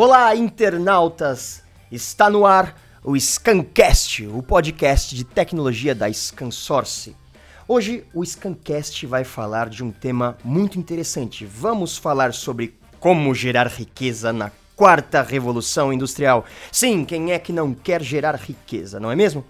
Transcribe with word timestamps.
Olá, 0.00 0.32
internautas! 0.36 1.64
Está 1.90 2.30
no 2.30 2.46
ar 2.46 2.80
o 3.02 3.18
Scancast, 3.18 4.28
o 4.28 4.40
podcast 4.40 5.12
de 5.12 5.24
tecnologia 5.24 5.92
da 5.92 6.08
Scansource. 6.12 7.16
Hoje 7.66 8.04
o 8.14 8.24
Scancast 8.24 9.04
vai 9.06 9.24
falar 9.24 9.68
de 9.68 9.82
um 9.82 9.90
tema 9.90 10.38
muito 10.44 10.78
interessante. 10.78 11.44
Vamos 11.44 11.98
falar 11.98 12.32
sobre 12.32 12.78
como 13.00 13.34
gerar 13.34 13.66
riqueza 13.66 14.32
na 14.32 14.52
quarta 14.76 15.20
revolução 15.20 15.92
industrial. 15.92 16.44
Sim, 16.70 17.04
quem 17.04 17.32
é 17.32 17.38
que 17.40 17.52
não 17.52 17.74
quer 17.74 18.00
gerar 18.00 18.36
riqueza, 18.36 19.00
não 19.00 19.10
é 19.10 19.16
mesmo? 19.16 19.44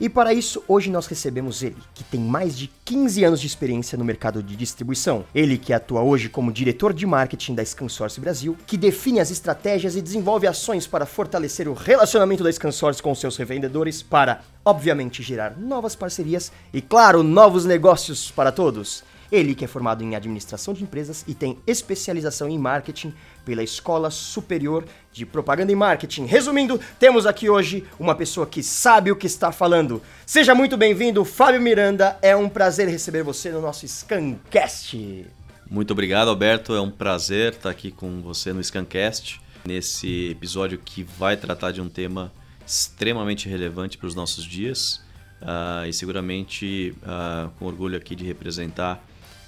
E 0.00 0.08
para 0.08 0.32
isso, 0.32 0.62
hoje 0.68 0.90
nós 0.90 1.06
recebemos 1.06 1.60
ele, 1.60 1.76
que 1.92 2.04
tem 2.04 2.20
mais 2.20 2.56
de 2.56 2.70
15 2.84 3.24
anos 3.24 3.40
de 3.40 3.48
experiência 3.48 3.98
no 3.98 4.04
mercado 4.04 4.40
de 4.40 4.54
distribuição. 4.54 5.24
Ele 5.34 5.58
que 5.58 5.72
atua 5.72 6.02
hoje 6.02 6.28
como 6.28 6.52
diretor 6.52 6.92
de 6.92 7.04
marketing 7.04 7.56
da 7.56 7.64
Scansource 7.64 8.20
Brasil, 8.20 8.56
que 8.64 8.76
define 8.76 9.18
as 9.18 9.32
estratégias 9.32 9.96
e 9.96 10.02
desenvolve 10.02 10.46
ações 10.46 10.86
para 10.86 11.04
fortalecer 11.04 11.66
o 11.66 11.74
relacionamento 11.74 12.44
da 12.44 12.52
Scansource 12.52 13.02
com 13.02 13.12
seus 13.12 13.36
revendedores 13.36 14.00
para, 14.00 14.42
obviamente, 14.64 15.20
gerar 15.20 15.58
novas 15.58 15.96
parcerias 15.96 16.52
e, 16.72 16.80
claro, 16.80 17.24
novos 17.24 17.64
negócios 17.64 18.30
para 18.30 18.52
todos. 18.52 19.02
Ele 19.30 19.54
que 19.54 19.64
é 19.64 19.68
formado 19.68 20.02
em 20.02 20.16
administração 20.16 20.72
de 20.72 20.82
empresas 20.82 21.24
e 21.28 21.34
tem 21.34 21.58
especialização 21.66 22.48
em 22.48 22.58
marketing 22.58 23.12
pela 23.44 23.62
Escola 23.62 24.10
Superior 24.10 24.84
de 25.12 25.26
Propaganda 25.26 25.70
e 25.70 25.74
Marketing. 25.74 26.24
Resumindo, 26.24 26.80
temos 26.98 27.26
aqui 27.26 27.50
hoje 27.50 27.84
uma 27.98 28.14
pessoa 28.14 28.46
que 28.46 28.62
sabe 28.62 29.12
o 29.12 29.16
que 29.16 29.26
está 29.26 29.52
falando. 29.52 30.02
Seja 30.24 30.54
muito 30.54 30.76
bem-vindo, 30.76 31.24
Fábio 31.24 31.60
Miranda. 31.60 32.18
É 32.22 32.34
um 32.34 32.48
prazer 32.48 32.88
receber 32.88 33.22
você 33.22 33.50
no 33.50 33.60
nosso 33.60 33.86
Scancast. 33.86 35.26
Muito 35.70 35.90
obrigado, 35.90 36.28
Alberto. 36.28 36.74
É 36.74 36.80
um 36.80 36.90
prazer 36.90 37.52
estar 37.52 37.68
aqui 37.68 37.90
com 37.90 38.22
você 38.22 38.54
no 38.54 38.64
Scancast, 38.64 39.40
nesse 39.66 40.30
episódio 40.30 40.78
que 40.78 41.02
vai 41.02 41.36
tratar 41.36 41.72
de 41.72 41.80
um 41.80 41.88
tema 41.88 42.32
extremamente 42.66 43.48
relevante 43.48 43.98
para 43.98 44.06
os 44.06 44.14
nossos 44.14 44.44
dias. 44.44 45.06
Uh, 45.40 45.86
e 45.86 45.92
seguramente 45.92 46.94
uh, 47.02 47.48
com 47.58 47.66
orgulho 47.66 47.96
aqui 47.96 48.16
de 48.16 48.24
representar 48.24 49.00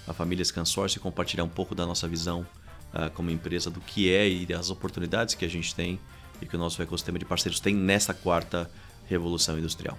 a 0.06 0.12
família 0.12 0.44
Scansource 0.44 0.96
e 0.96 1.00
compartilhar 1.00 1.44
um 1.44 1.48
pouco 1.48 1.74
da 1.74 1.86
nossa 1.86 2.08
visão 2.08 2.46
uh, 2.94 3.10
como 3.12 3.30
empresa 3.30 3.70
do 3.70 3.80
que 3.80 4.12
é 4.12 4.28
e 4.28 4.46
das 4.46 4.70
oportunidades 4.70 5.34
que 5.34 5.44
a 5.44 5.48
gente 5.48 5.74
tem 5.74 5.98
e 6.40 6.46
que 6.46 6.56
o 6.56 6.58
nosso 6.58 6.80
ecossistema 6.82 7.18
de 7.18 7.24
parceiros 7.24 7.60
tem 7.60 7.74
nessa 7.74 8.14
quarta 8.14 8.70
revolução 9.06 9.58
industrial. 9.58 9.98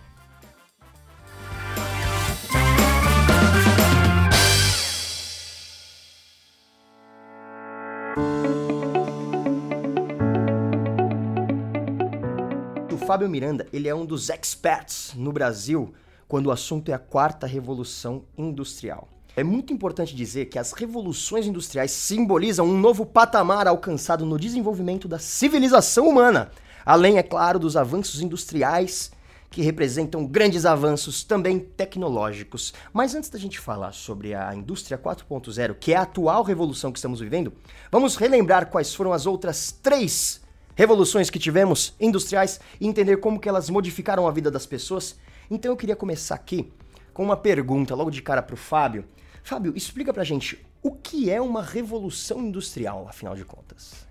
O 12.91 12.97
Fábio 13.05 13.29
Miranda, 13.29 13.67
ele 13.73 13.87
é 13.87 13.93
um 13.93 14.05
dos 14.05 14.29
experts 14.29 15.13
no 15.15 15.31
Brasil 15.31 15.93
quando 16.27 16.47
o 16.47 16.51
assunto 16.51 16.89
é 16.89 16.93
a 16.93 16.99
quarta 16.99 17.45
revolução 17.45 18.23
industrial. 18.37 19.09
É 19.33 19.45
muito 19.45 19.71
importante 19.71 20.13
dizer 20.13 20.47
que 20.47 20.59
as 20.59 20.73
revoluções 20.73 21.47
industriais 21.47 21.91
simbolizam 21.91 22.67
um 22.67 22.77
novo 22.77 23.05
patamar 23.05 23.65
alcançado 23.65 24.25
no 24.25 24.37
desenvolvimento 24.37 25.07
da 25.07 25.19
civilização 25.19 26.09
humana, 26.09 26.51
além, 26.85 27.17
é 27.17 27.23
claro, 27.23 27.57
dos 27.57 27.77
avanços 27.77 28.21
industriais 28.21 29.09
que 29.49 29.61
representam 29.61 30.25
grandes 30.25 30.65
avanços 30.65 31.23
também 31.23 31.59
tecnológicos. 31.59 32.73
Mas 32.91 33.15
antes 33.15 33.29
da 33.29 33.39
gente 33.39 33.57
falar 33.57 33.93
sobre 33.93 34.33
a 34.33 34.53
indústria 34.53 34.97
4.0, 34.97 35.75
que 35.79 35.93
é 35.93 35.95
a 35.95 36.01
atual 36.01 36.43
revolução 36.43 36.91
que 36.91 36.97
estamos 36.97 37.21
vivendo, 37.21 37.53
vamos 37.89 38.17
relembrar 38.17 38.69
quais 38.69 38.93
foram 38.93 39.13
as 39.13 39.25
outras 39.25 39.71
três 39.71 40.41
revoluções 40.75 41.29
que 41.29 41.39
tivemos 41.39 41.93
industriais 42.01 42.59
e 42.81 42.87
entender 42.87 43.17
como 43.17 43.39
que 43.39 43.47
elas 43.47 43.69
modificaram 43.69 44.27
a 44.27 44.31
vida 44.31 44.51
das 44.51 44.65
pessoas. 44.65 45.17
Então 45.49 45.71
eu 45.71 45.77
queria 45.77 45.95
começar 45.95 46.35
aqui 46.35 46.69
com 47.13 47.23
uma 47.23 47.37
pergunta 47.37 47.95
logo 47.95 48.11
de 48.11 48.21
cara 48.21 48.41
para 48.41 48.55
o 48.55 48.57
Fábio. 48.57 49.05
Fábio, 49.43 49.73
explica 49.75 50.13
pra 50.13 50.23
gente 50.23 50.59
o 50.81 50.91
que 50.91 51.29
é 51.29 51.41
uma 51.41 51.61
revolução 51.61 52.39
industrial, 52.39 53.07
afinal 53.07 53.35
de 53.35 53.45
contas. 53.45 54.09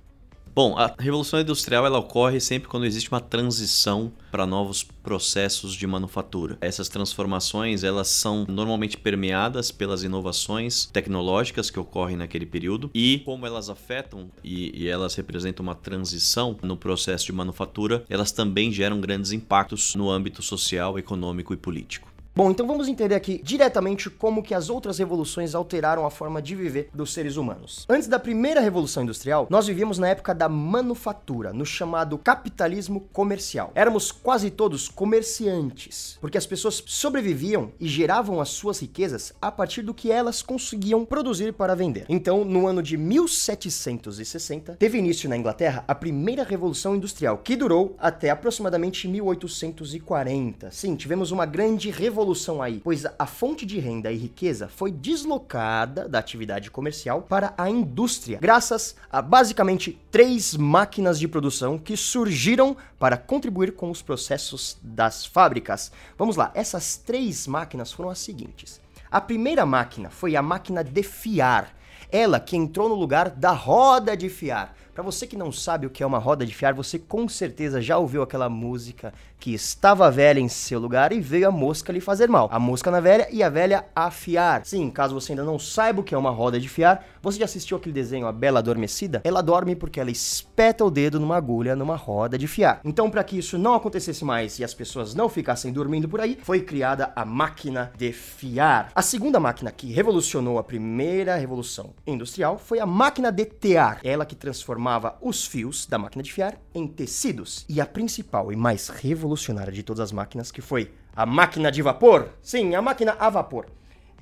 Bom, 0.53 0.77
a 0.77 0.95
revolução 0.99 1.41
industrial 1.41 1.87
ela 1.87 1.99
ocorre 1.99 2.41
sempre 2.41 2.69
quando 2.69 2.85
existe 2.85 3.09
uma 3.09 3.21
transição 3.21 4.13
para 4.33 4.45
novos 4.45 4.83
processos 4.83 5.75
de 5.75 5.87
manufatura. 5.87 6.59
Essas 6.61 6.89
transformações 6.89 7.85
elas 7.85 8.09
são 8.09 8.45
normalmente 8.49 8.97
permeadas 8.97 9.71
pelas 9.71 10.03
inovações 10.03 10.87
tecnológicas 10.87 11.71
que 11.71 11.79
ocorrem 11.79 12.17
naquele 12.17 12.47
período 12.47 12.91
e 12.93 13.23
como 13.25 13.47
elas 13.47 13.71
afetam 13.71 14.29
e, 14.43 14.83
e 14.83 14.89
elas 14.89 15.15
representam 15.15 15.63
uma 15.63 15.75
transição 15.77 16.59
no 16.63 16.77
processo 16.77 17.27
de 17.27 17.33
manufatura, 17.33 18.05
elas 18.11 18.33
também 18.33 18.73
geram 18.73 19.01
grandes 19.01 19.31
impactos 19.31 19.95
no 19.95 20.11
âmbito 20.11 20.43
social, 20.43 20.99
econômico 20.99 21.55
e 21.55 21.57
político. 21.57 22.11
Bom, 22.33 22.49
então 22.49 22.65
vamos 22.65 22.87
entender 22.87 23.17
aqui 23.17 23.41
diretamente 23.43 24.09
como 24.09 24.43
que 24.43 24.55
as 24.55 24.71
outras 24.71 24.99
revoluções 24.99 25.53
alteraram 25.53 26.07
a 26.07 26.11
forma 26.11 26.41
de 26.41 26.55
viver 26.55 26.89
dos 26.95 27.13
seres 27.13 27.37
humanos. 27.37 27.85
Antes 27.89 28.07
da 28.07 28.21
primeira 28.21 28.61
revolução 28.61 29.03
industrial, 29.03 29.49
nós 29.51 29.67
vivíamos 29.67 29.99
na 29.99 30.09
época 30.09 30.33
da 30.33 30.49
manufatura, 30.49 31.53
no 31.53 31.67
chamado 31.67 32.17
capitalismo 32.17 33.01
comercial. 33.13 33.73
Éramos 33.75 34.13
quase 34.13 34.49
todos 34.49 34.89
comerciantes, 34.89 36.19
porque 36.21 36.39
as 36.39 36.47
pessoas 36.47 36.81
sobreviviam 36.87 37.73
e 37.81 37.89
geravam 37.89 38.41
as 38.41 38.51
suas 38.51 38.79
riquezas 38.79 39.35
a 39.43 39.51
partir 39.51 39.83
do 39.83 39.93
que 39.93 40.13
elas 40.13 40.41
conseguiam 40.41 41.05
produzir 41.05 41.53
para 41.53 41.75
vender. 41.75 42.07
Então, 42.09 42.45
no 42.45 42.69
ano 42.69 42.81
de 42.81 42.97
1760, 42.97 44.77
teve 44.79 44.99
início 44.99 45.29
na 45.29 45.37
Inglaterra 45.37 45.85
a 45.87 45.97
primeira 45.97 46.45
revolução 46.45 46.95
industrial, 46.95 47.39
que 47.39 47.57
durou 47.57 47.97
até 47.99 48.31
aproximadamente 48.31 49.09
1840. 49.09 50.71
Sim, 50.71 50.95
tivemos 50.95 51.33
uma 51.33 51.45
grande 51.45 51.91
revolução 51.91 52.21
revolução 52.31 52.63
aí, 52.63 52.81
pois 52.83 53.05
a 53.19 53.27
fonte 53.27 53.67
de 53.67 53.79
renda 53.79 54.13
e 54.13 54.17
riqueza 54.17 54.69
foi 54.69 54.93
deslocada 54.93 56.09
da 56.09 56.19
atividade 56.19 56.71
comercial 56.71 57.23
para 57.23 57.53
a 57.59 57.69
indústria, 57.69 58.39
graças 58.41 58.95
a 59.11 59.21
basicamente 59.21 60.01
três 60.11 60.57
máquinas 60.57 61.19
de 61.19 61.27
produção 61.27 61.79
que 61.79 61.97
surgiram 61.97 62.77
para 62.99 63.17
contribuir 63.17 63.73
com 63.73 63.91
os 63.91 64.01
processos 64.01 64.79
das 64.83 65.27
fábricas. 65.27 65.91
Vamos 66.17 66.37
lá, 66.37 66.51
essas 66.55 66.97
três 66.97 67.47
máquinas 67.47 67.93
foram 67.93 68.11
as 68.11 68.19
seguintes. 68.19 68.81
A 69.11 69.21
primeira 69.21 69.67
máquina 69.67 70.09
foi 70.09 70.37
a 70.37 70.43
máquina 70.43 70.85
de 70.85 71.03
fiar, 71.03 71.75
ela 72.13 72.39
que 72.39 72.57
entrou 72.57 72.89
no 72.89 72.95
lugar 72.95 73.31
da 73.31 73.51
roda 73.51 74.17
de 74.17 74.29
fiar. 74.29 74.77
Para 75.01 75.11
você 75.11 75.27
que 75.27 75.35
não 75.35 75.51
sabe 75.51 75.87
o 75.87 75.91
que 75.91 76.03
é 76.03 76.07
uma 76.07 76.19
roda 76.19 76.45
de 76.45 76.55
fiar, 76.55 76.75
você 76.75 76.99
com 76.99 77.27
certeza 77.27 77.81
já 77.81 77.97
ouviu 77.97 78.21
aquela 78.21 78.51
música 78.51 79.15
que 79.39 79.55
estava 79.55 80.11
velha 80.11 80.39
em 80.39 80.49
seu 80.49 80.79
lugar 80.79 81.11
e 81.11 81.21
veio 81.23 81.49
a 81.49 81.51
mosca 81.51 81.91
lhe 81.91 82.03
fazer 82.03 82.29
mal. 82.29 82.51
A 82.53 82.59
mosca 82.59 82.91
na 82.91 83.01
velha 83.01 83.27
e 83.33 83.43
a 83.43 83.49
velha 83.49 83.87
afiar. 83.97 84.61
Sim, 84.67 84.91
caso 84.91 85.15
você 85.15 85.33
ainda 85.33 85.43
não 85.43 85.59
saiba 85.59 86.03
o 86.03 86.05
que 86.05 86.15
é 86.15 86.19
uma 86.19 86.29
roda 86.29 86.61
de 86.61 86.69
fiar, 86.69 87.03
você 87.23 87.39
já 87.39 87.47
assistiu 87.47 87.79
aquele 87.79 87.95
desenho 87.95 88.27
A 88.27 88.33
Bela 88.33 88.59
Adormecida? 88.59 89.23
Ela 89.25 89.41
dorme 89.41 89.75
porque 89.75 89.99
ela 89.99 90.11
espeta 90.11 90.85
o 90.85 90.91
dedo 90.91 91.19
numa 91.19 91.39
agulha 91.39 91.75
numa 91.75 91.97
roda 91.97 92.37
de 92.37 92.47
fiar. 92.47 92.83
Então, 92.85 93.11
para 93.11 93.25
que 93.25 93.39
isso 93.39 93.57
não 93.57 93.73
acontecesse 93.73 94.23
mais 94.23 94.59
e 94.59 94.65
as 94.65 94.75
pessoas 94.75 95.15
não 95.15 95.31
ficassem 95.31 95.73
dormindo 95.73 96.11
por 96.11 96.21
aí, 96.21 96.39
foi 96.43 96.61
criada 96.61 97.11
a 97.17 97.25
máquina 97.25 97.91
de 97.97 98.13
fiar. 98.13 98.93
A 98.95 99.01
segunda 99.01 99.41
máquina 99.41 99.73
que 99.73 99.91
revolucionou 99.91 100.59
a 100.59 100.63
primeira 100.63 101.37
revolução 101.37 101.95
industrial 102.07 102.59
foi 102.59 102.79
a 102.79 102.85
máquina 102.85 103.33
de 103.33 103.47
tear. 103.47 104.01
Ela 104.05 104.27
que 104.27 104.37
transformava 104.37 104.90
os 105.21 105.47
fios 105.47 105.87
da 105.87 105.99
máquina 105.99 106.23
de 106.23 106.33
fiar 106.33 106.59
em 106.75 106.87
tecidos. 106.87 107.65
E 107.69 107.81
a 107.81 107.87
principal 107.87 108.51
e 108.51 108.57
mais 108.57 108.89
revolucionária 108.89 109.73
de 109.73 109.83
todas 109.83 110.01
as 110.01 110.13
máquinas, 110.13 110.51
que 110.51 110.63
foi 110.63 110.93
a 111.15 111.27
máquina 111.27 111.71
de 111.71 111.83
vapor. 111.83 112.31
Sim, 112.41 112.75
a 112.75 112.83
máquina 112.83 113.17
a 113.19 113.29
vapor. 113.29 113.67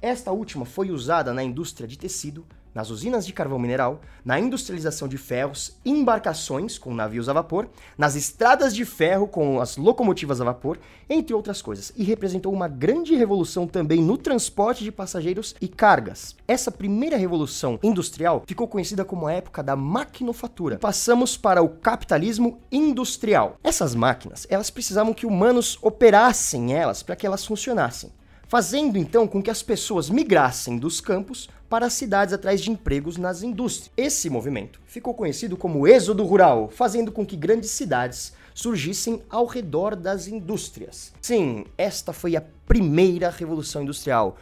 Esta 0.01 0.31
última 0.31 0.65
foi 0.65 0.91
usada 0.91 1.33
na 1.33 1.43
indústria 1.43 1.89
de 1.89 1.99
tecido, 1.99 2.47
nas 2.75 2.91
usinas 2.91 3.27
de 3.27 3.33
carvão 3.33 3.59
mineral, 3.59 4.01
na 4.25 4.39
industrialização 4.39 5.09
de 5.09 5.19
ferros, 5.19 5.77
embarcações 5.85 6.79
com 6.79 6.95
navios 6.95 7.29
a 7.29 7.33
vapor, 7.33 7.69
nas 7.97 8.15
estradas 8.15 8.75
de 8.75 8.85
ferro 8.85 9.27
com 9.27 9.61
as 9.61 9.77
locomotivas 9.77 10.41
a 10.41 10.45
vapor, 10.45 10.79
entre 11.09 11.35
outras 11.35 11.63
coisas, 11.63 11.93
e 11.97 12.05
representou 12.05 12.53
uma 12.53 12.69
grande 12.69 13.15
revolução 13.15 13.67
também 13.67 14.03
no 14.03 14.17
transporte 14.17 14.85
de 14.85 14.93
passageiros 14.93 15.55
e 15.61 15.69
cargas. 15.69 16.37
Essa 16.47 16.71
primeira 16.71 17.17
revolução 17.17 17.79
industrial 17.83 18.43
ficou 18.47 18.69
conhecida 18.69 19.05
como 19.05 19.27
a 19.27 19.33
época 19.33 19.63
da 19.63 19.75
maquinofatura. 19.75 20.79
Passamos 20.79 21.37
para 21.37 21.63
o 21.63 21.69
capitalismo 21.69 22.61
industrial. 22.71 23.57
Essas 23.63 23.95
máquinas, 23.95 24.47
elas 24.51 24.71
precisavam 24.71 25.15
que 25.15 25.27
humanos 25.27 25.79
operassem 25.83 26.75
elas 26.75 27.03
para 27.03 27.17
que 27.17 27.27
elas 27.27 27.45
funcionassem 27.45 28.13
fazendo 28.49 28.97
então 28.97 29.29
com 29.29 29.43
que 29.43 29.51
as 29.51 29.63
pessoas 29.63 30.09
migrassem 30.09 30.79
dos 30.79 31.01
campos 31.01 31.49
para 31.69 31.87
as 31.87 31.93
cidades 31.93 32.33
atrás 32.33 32.63
de 32.63 32.71
empregos 32.71 33.19
nas 33.19 33.43
indústrias. 33.43 33.91
Esse 33.95 34.31
movimento 34.31 34.81
ficou 34.87 35.13
conhecido 35.13 35.57
como 35.57 35.87
êxodo 35.87 36.25
rural, 36.25 36.71
fazendo 36.71 37.13
com 37.13 37.25
que 37.25 37.37
grandes 37.37 37.71
cidades 37.71 38.33
surgissem 38.55 39.23
ao 39.29 39.45
redor 39.45 39.95
das 39.95 40.27
indústrias. 40.27 41.13
Sim, 41.21 41.67
esta 41.77 42.13
foi 42.13 42.35
a 42.35 42.43
primeira 42.67 43.31
revolução 43.31 43.83
industrial, 43.83 44.39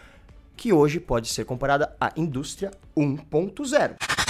que 0.56 0.72
hoje 0.72 1.00
pode 1.00 1.28
ser 1.28 1.44
comparada 1.44 1.94
à 2.00 2.12
indústria 2.16 2.70
1.0. 2.96 4.25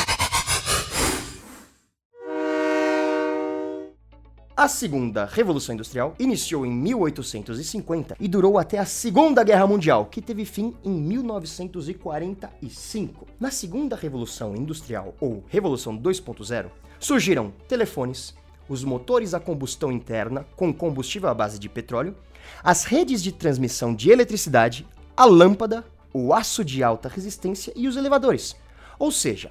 A 4.59 4.69
segunda 4.69 5.27
Revolução 5.27 5.75
Industrial 5.75 6.15
iniciou 6.19 6.65
em 6.65 6.73
1850 6.73 8.17
e 8.19 8.27
durou 8.27 8.59
até 8.59 8.79
a 8.79 8.87
Segunda 8.87 9.45
Guerra 9.45 9.67
Mundial, 9.67 10.07
que 10.07 10.23
teve 10.23 10.47
fim 10.47 10.75
em 10.83 10.93
1945. 10.93 13.27
Na 13.39 13.51
Segunda 13.51 13.95
Revolução 13.95 14.57
Industrial, 14.57 15.15
ou 15.21 15.45
Revolução 15.47 15.95
2.0, 15.95 16.71
surgiram 16.99 17.53
telefones, 17.69 18.35
os 18.67 18.83
motores 18.83 19.35
a 19.35 19.41
combustão 19.41 19.93
interna 19.93 20.47
com 20.57 20.73
combustível 20.73 21.29
à 21.29 21.35
base 21.35 21.59
de 21.59 21.69
petróleo, 21.69 22.17
as 22.65 22.85
redes 22.85 23.23
de 23.23 23.33
transmissão 23.33 23.95
de 23.95 24.11
eletricidade, 24.11 24.87
a 25.15 25.27
lâmpada, 25.27 25.85
o 26.15 26.33
aço 26.33 26.65
de 26.65 26.83
alta 26.83 27.11
resistência 27.11 27.75
e 27.77 27.87
os 27.87 27.95
elevadores. 27.95 28.57
Ou 28.99 29.13
seja, 29.13 29.51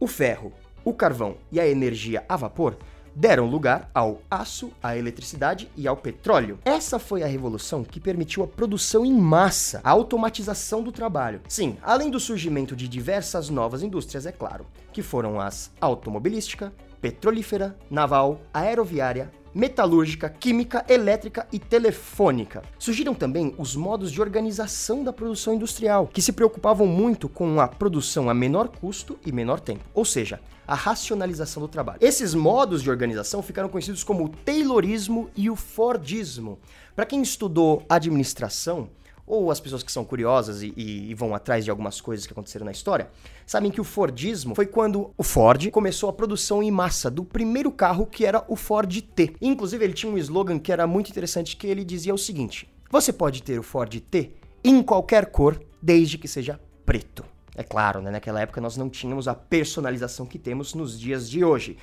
o 0.00 0.08
ferro, 0.08 0.52
o 0.84 0.92
carvão 0.92 1.36
e 1.52 1.60
a 1.60 1.68
energia 1.68 2.24
a 2.28 2.36
vapor 2.36 2.76
deram 3.16 3.46
lugar 3.46 3.90
ao 3.94 4.20
aço, 4.30 4.70
à 4.82 4.94
eletricidade 4.94 5.70
e 5.74 5.88
ao 5.88 5.96
petróleo. 5.96 6.58
Essa 6.66 6.98
foi 6.98 7.22
a 7.22 7.26
revolução 7.26 7.82
que 7.82 7.98
permitiu 7.98 8.44
a 8.44 8.46
produção 8.46 9.06
em 9.06 9.14
massa, 9.14 9.80
a 9.82 9.90
automatização 9.90 10.82
do 10.82 10.92
trabalho. 10.92 11.40
Sim, 11.48 11.78
além 11.82 12.10
do 12.10 12.20
surgimento 12.20 12.76
de 12.76 12.86
diversas 12.86 13.48
novas 13.48 13.82
indústrias, 13.82 14.26
é 14.26 14.32
claro, 14.32 14.66
que 14.92 15.02
foram 15.02 15.40
as 15.40 15.72
automobilística, 15.80 16.72
petrolífera, 17.00 17.74
naval, 17.90 18.38
aeroviária, 18.52 19.30
metalúrgica, 19.54 20.28
química, 20.28 20.84
elétrica 20.86 21.46
e 21.50 21.58
telefônica. 21.58 22.62
Surgiram 22.78 23.14
também 23.14 23.54
os 23.56 23.74
modos 23.74 24.12
de 24.12 24.20
organização 24.20 25.02
da 25.02 25.14
produção 25.14 25.54
industrial, 25.54 26.06
que 26.12 26.20
se 26.20 26.32
preocupavam 26.32 26.86
muito 26.86 27.26
com 27.26 27.58
a 27.58 27.66
produção 27.66 28.28
a 28.28 28.34
menor 28.34 28.68
custo 28.68 29.18
e 29.24 29.32
menor 29.32 29.58
tempo, 29.58 29.84
ou 29.94 30.04
seja, 30.04 30.38
a 30.66 30.74
racionalização 30.74 31.62
do 31.62 31.68
trabalho. 31.68 31.98
Esses 32.00 32.34
modos 32.34 32.82
de 32.82 32.90
organização 32.90 33.42
ficaram 33.42 33.68
conhecidos 33.68 34.02
como 34.02 34.24
o 34.24 34.28
Taylorismo 34.28 35.30
e 35.36 35.48
o 35.48 35.56
Fordismo. 35.56 36.58
Para 36.94 37.06
quem 37.06 37.22
estudou 37.22 37.84
administração, 37.88 38.88
ou 39.26 39.50
as 39.50 39.58
pessoas 39.58 39.82
que 39.82 39.90
são 39.90 40.04
curiosas 40.04 40.62
e, 40.62 40.72
e, 40.76 41.12
vão 41.14 41.34
atrás 41.34 41.64
de 41.64 41.70
algumas 41.70 42.00
coisas 42.00 42.26
que 42.26 42.32
aconteceram 42.32 42.64
na 42.64 42.70
história, 42.70 43.10
sabem 43.44 43.70
que 43.70 43.80
o 43.80 43.84
Fordismo 43.84 44.54
foi 44.54 44.66
quando 44.66 45.10
o 45.18 45.22
Ford 45.22 45.68
começou 45.70 46.08
a 46.08 46.12
produção 46.12 46.62
em 46.62 46.70
massa 46.70 47.10
do 47.10 47.24
primeiro 47.24 47.72
carro 47.72 48.06
que 48.06 48.24
era 48.24 48.44
o 48.48 48.54
Ford 48.54 49.00
T. 49.02 49.34
Inclusive, 49.42 49.84
ele 49.84 49.94
tinha 49.94 50.12
um 50.12 50.18
slogan 50.18 50.58
que 50.58 50.70
era 50.70 50.86
muito 50.86 51.10
interessante 51.10 51.56
que 51.56 51.66
ele 51.66 51.84
dizia 51.84 52.14
o 52.14 52.18
seguinte: 52.18 52.68
Você 52.90 53.12
pode 53.12 53.42
ter 53.42 53.58
o 53.58 53.64
Ford 53.64 54.00
T 54.00 54.32
em 54.62 54.82
qualquer 54.82 55.26
cor, 55.26 55.60
desde 55.82 56.18
que 56.18 56.28
seja 56.28 56.60
preto. 56.84 57.35
É 57.58 57.62
claro, 57.62 58.02
né? 58.02 58.10
naquela 58.10 58.42
época 58.42 58.60
nós 58.60 58.76
não 58.76 58.90
tínhamos 58.90 59.26
a 59.26 59.34
personalização 59.34 60.26
que 60.26 60.38
temos 60.38 60.74
nos 60.74 61.00
dias 61.00 61.28
de 61.28 61.42
hoje. 61.42 61.78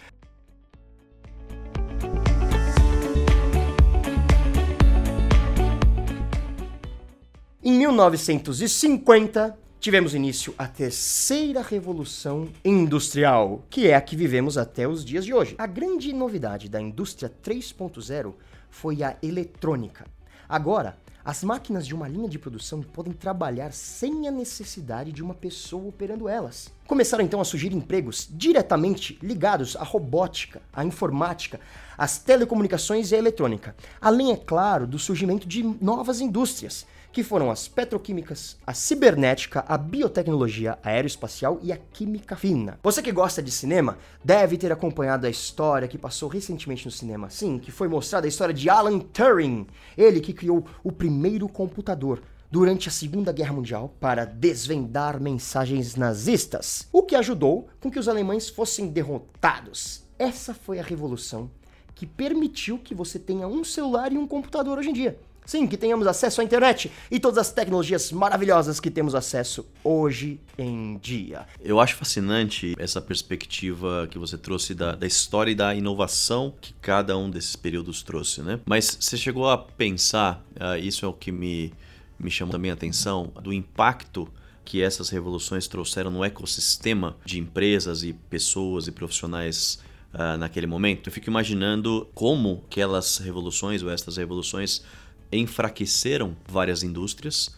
Em 7.63 7.73
1950, 7.73 9.57
tivemos 9.79 10.13
início 10.13 10.53
a 10.59 10.67
terceira 10.67 11.63
revolução 11.63 12.49
industrial, 12.63 13.63
que 13.67 13.87
é 13.87 13.95
a 13.95 14.01
que 14.01 14.15
vivemos 14.15 14.59
até 14.59 14.87
os 14.87 15.03
dias 15.03 15.25
de 15.25 15.33
hoje. 15.33 15.55
A 15.57 15.65
grande 15.65 16.13
novidade 16.13 16.69
da 16.69 16.79
indústria 16.79 17.33
3.0 17.43 18.35
foi 18.69 19.01
a 19.01 19.17
eletrônica. 19.23 20.05
Agora, 20.47 20.97
as 21.25 21.41
máquinas 21.41 21.87
de 21.87 21.95
uma 21.95 22.07
linha 22.07 22.27
de 22.27 22.37
produção 22.37 22.81
podem 22.81 23.13
trabalhar 23.13 23.71
sem 23.71 24.27
a 24.27 24.31
necessidade 24.31 25.11
de 25.11 25.23
uma 25.23 25.33
pessoa 25.33 25.87
operando 25.87 26.27
elas. 26.27 26.69
Começaram 26.85 27.23
então 27.23 27.39
a 27.39 27.45
surgir 27.45 27.71
empregos 27.71 28.27
diretamente 28.29 29.17
ligados 29.21 29.77
à 29.77 29.83
robótica, 29.83 30.61
à 30.73 30.83
informática, 30.83 31.61
às 31.97 32.17
telecomunicações 32.17 33.11
e 33.11 33.15
à 33.15 33.17
eletrônica, 33.17 33.73
além, 34.01 34.33
é 34.33 34.37
claro, 34.37 34.85
do 34.85 34.99
surgimento 34.99 35.47
de 35.47 35.63
novas 35.63 36.19
indústrias 36.19 36.85
que 37.13 37.23
foram 37.23 37.51
as 37.51 37.67
petroquímicas, 37.67 38.57
a 38.65 38.73
cibernética, 38.73 39.63
a 39.67 39.77
biotecnologia 39.77 40.79
aeroespacial 40.83 41.59
e 41.61 41.71
a 41.71 41.77
química 41.77 42.35
fina. 42.35 42.79
Você 42.81 43.03
que 43.03 43.11
gosta 43.11 43.41
de 43.41 43.51
cinema 43.51 43.99
deve 44.25 44.57
ter 44.57 44.71
acompanhado 44.71 45.27
a 45.27 45.29
história 45.29 45.87
que 45.87 45.97
passou 45.97 46.27
recentemente 46.27 46.85
no 46.85 46.91
cinema, 46.91 47.29
sim, 47.29 47.59
que 47.59 47.71
foi 47.71 47.87
mostrada 47.87 48.25
a 48.25 48.29
história 48.29 48.53
de 48.53 48.67
Alan 48.67 48.97
Turing, 48.97 49.67
ele 49.95 50.19
que 50.19 50.33
criou 50.33 50.65
o 50.83 50.91
primeiro 50.91 51.47
computador 51.47 52.19
durante 52.49 52.89
a 52.89 52.91
Segunda 52.91 53.31
Guerra 53.31 53.53
Mundial 53.53 53.95
para 53.99 54.25
desvendar 54.25 55.21
mensagens 55.21 55.95
nazistas, 55.95 56.87
o 56.91 57.03
que 57.03 57.15
ajudou 57.15 57.67
com 57.79 57.91
que 57.91 57.99
os 57.99 58.07
alemães 58.07 58.49
fossem 58.49 58.87
derrotados. 58.87 60.03
Essa 60.17 60.53
foi 60.53 60.79
a 60.79 60.83
revolução 60.83 61.51
que 61.93 62.07
permitiu 62.07 62.79
que 62.79 62.95
você 62.95 63.19
tenha 63.19 63.47
um 63.47 63.63
celular 63.63 64.11
e 64.11 64.17
um 64.17 64.25
computador 64.25 64.79
hoje 64.79 64.89
em 64.89 64.93
dia. 64.93 65.19
Sim, 65.45 65.67
que 65.67 65.77
tenhamos 65.77 66.07
acesso 66.07 66.41
à 66.41 66.43
internet 66.43 66.91
e 67.11 67.19
todas 67.19 67.37
as 67.37 67.51
tecnologias 67.51 68.11
maravilhosas 68.11 68.79
que 68.79 68.89
temos 68.89 69.15
acesso 69.15 69.65
hoje 69.83 70.39
em 70.57 70.97
dia. 70.97 71.45
Eu 71.61 71.79
acho 71.79 71.95
fascinante 71.95 72.75
essa 72.77 73.01
perspectiva 73.01 74.07
que 74.09 74.17
você 74.17 74.37
trouxe 74.37 74.73
da, 74.73 74.95
da 74.95 75.05
história 75.05 75.51
e 75.51 75.55
da 75.55 75.73
inovação 75.75 76.53
que 76.61 76.73
cada 76.81 77.17
um 77.17 77.29
desses 77.29 77.55
períodos 77.55 78.03
trouxe, 78.03 78.41
né? 78.41 78.59
Mas 78.65 78.97
você 78.99 79.17
chegou 79.17 79.49
a 79.49 79.57
pensar, 79.57 80.43
uh, 80.55 80.77
isso 80.77 81.05
é 81.05 81.07
o 81.07 81.13
que 81.13 81.31
me, 81.31 81.73
me 82.19 82.31
chamou 82.31 82.51
também 82.51 82.71
a 82.71 82.73
atenção, 82.73 83.31
do 83.41 83.51
impacto 83.51 84.27
que 84.65 84.81
essas 84.81 85.09
revoluções 85.09 85.67
trouxeram 85.67 86.09
no 86.09 86.23
ecossistema 86.23 87.17
de 87.25 87.37
empresas 87.37 88.03
e 88.03 88.13
pessoas 88.13 88.87
e 88.87 88.91
profissionais 88.91 89.79
uh, 90.13 90.37
naquele 90.37 90.67
momento. 90.67 91.09
Eu 91.09 91.13
fico 91.13 91.29
imaginando 91.29 92.07
como 92.13 92.63
aquelas 92.65 93.17
revoluções 93.17 93.83
ou 93.83 93.89
essas 93.89 94.17
revoluções 94.17 94.83
enfraqueceram 95.31 96.35
várias 96.47 96.83
indústrias, 96.83 97.55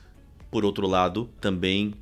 por 0.49 0.63
outro 0.63 0.87
lado, 0.87 1.29
também 1.41 1.93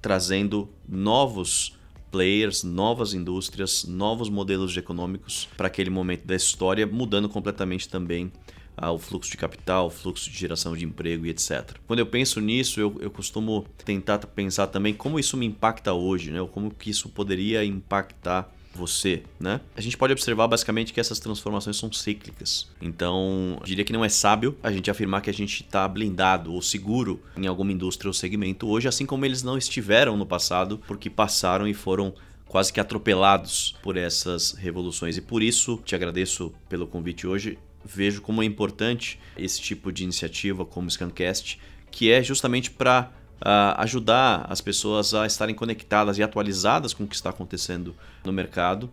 trazendo 0.00 0.68
novos 0.88 1.76
players, 2.10 2.62
novas 2.62 3.12
indústrias, 3.12 3.84
novos 3.84 4.28
modelos 4.28 4.76
econômicos 4.76 5.48
para 5.56 5.66
aquele 5.66 5.90
momento 5.90 6.24
da 6.24 6.36
história, 6.36 6.86
mudando 6.86 7.28
completamente 7.28 7.88
também 7.88 8.30
ah, 8.76 8.92
o 8.92 8.98
fluxo 8.98 9.30
de 9.30 9.36
capital, 9.36 9.86
o 9.86 9.90
fluxo 9.90 10.30
de 10.30 10.36
geração 10.36 10.76
de 10.76 10.84
emprego 10.84 11.26
e 11.26 11.30
etc. 11.30 11.76
Quando 11.86 11.98
eu 11.98 12.06
penso 12.06 12.40
nisso, 12.40 12.80
eu, 12.80 12.96
eu 13.00 13.10
costumo 13.10 13.66
tentar 13.84 14.18
pensar 14.18 14.68
também 14.68 14.94
como 14.94 15.18
isso 15.18 15.36
me 15.36 15.46
impacta 15.46 15.92
hoje, 15.92 16.30
né? 16.30 16.46
como 16.52 16.70
que 16.70 16.90
isso 16.90 17.08
poderia 17.08 17.64
impactar 17.64 18.53
você, 18.74 19.22
né? 19.38 19.60
A 19.76 19.80
gente 19.80 19.96
pode 19.96 20.12
observar 20.12 20.48
basicamente 20.48 20.92
que 20.92 21.00
essas 21.00 21.18
transformações 21.18 21.76
são 21.76 21.92
cíclicas. 21.92 22.68
Então, 22.80 23.60
diria 23.64 23.84
que 23.84 23.92
não 23.92 24.04
é 24.04 24.08
sábio 24.08 24.56
a 24.62 24.70
gente 24.70 24.90
afirmar 24.90 25.20
que 25.20 25.30
a 25.30 25.34
gente 25.34 25.62
está 25.62 25.86
blindado 25.86 26.52
ou 26.52 26.60
seguro 26.60 27.20
em 27.36 27.46
alguma 27.46 27.72
indústria 27.72 28.08
ou 28.08 28.12
segmento 28.12 28.68
hoje, 28.68 28.88
assim 28.88 29.06
como 29.06 29.24
eles 29.24 29.42
não 29.42 29.56
estiveram 29.56 30.16
no 30.16 30.26
passado, 30.26 30.80
porque 30.86 31.08
passaram 31.08 31.66
e 31.66 31.74
foram 31.74 32.14
quase 32.46 32.72
que 32.72 32.80
atropelados 32.80 33.74
por 33.82 33.96
essas 33.96 34.52
revoluções. 34.52 35.16
E 35.16 35.20
por 35.20 35.42
isso, 35.42 35.80
te 35.84 35.94
agradeço 35.94 36.52
pelo 36.68 36.86
convite 36.86 37.26
hoje. 37.26 37.58
Vejo 37.84 38.22
como 38.22 38.42
é 38.42 38.46
importante 38.46 39.18
esse 39.36 39.60
tipo 39.60 39.92
de 39.92 40.04
iniciativa 40.04 40.64
como 40.64 40.86
o 40.86 40.90
Scancast, 40.90 41.58
que 41.90 42.10
é 42.10 42.22
justamente 42.22 42.70
para 42.70 43.12
uh, 43.40 43.78
ajudar 43.78 44.46
as 44.48 44.60
pessoas 44.60 45.14
a 45.14 45.26
estarem 45.26 45.54
conectadas 45.54 46.18
e 46.18 46.22
atualizadas 46.22 46.92
com 46.92 47.04
o 47.04 47.06
que 47.06 47.14
está 47.14 47.30
acontecendo 47.30 47.94
no 48.24 48.32
mercado, 48.32 48.90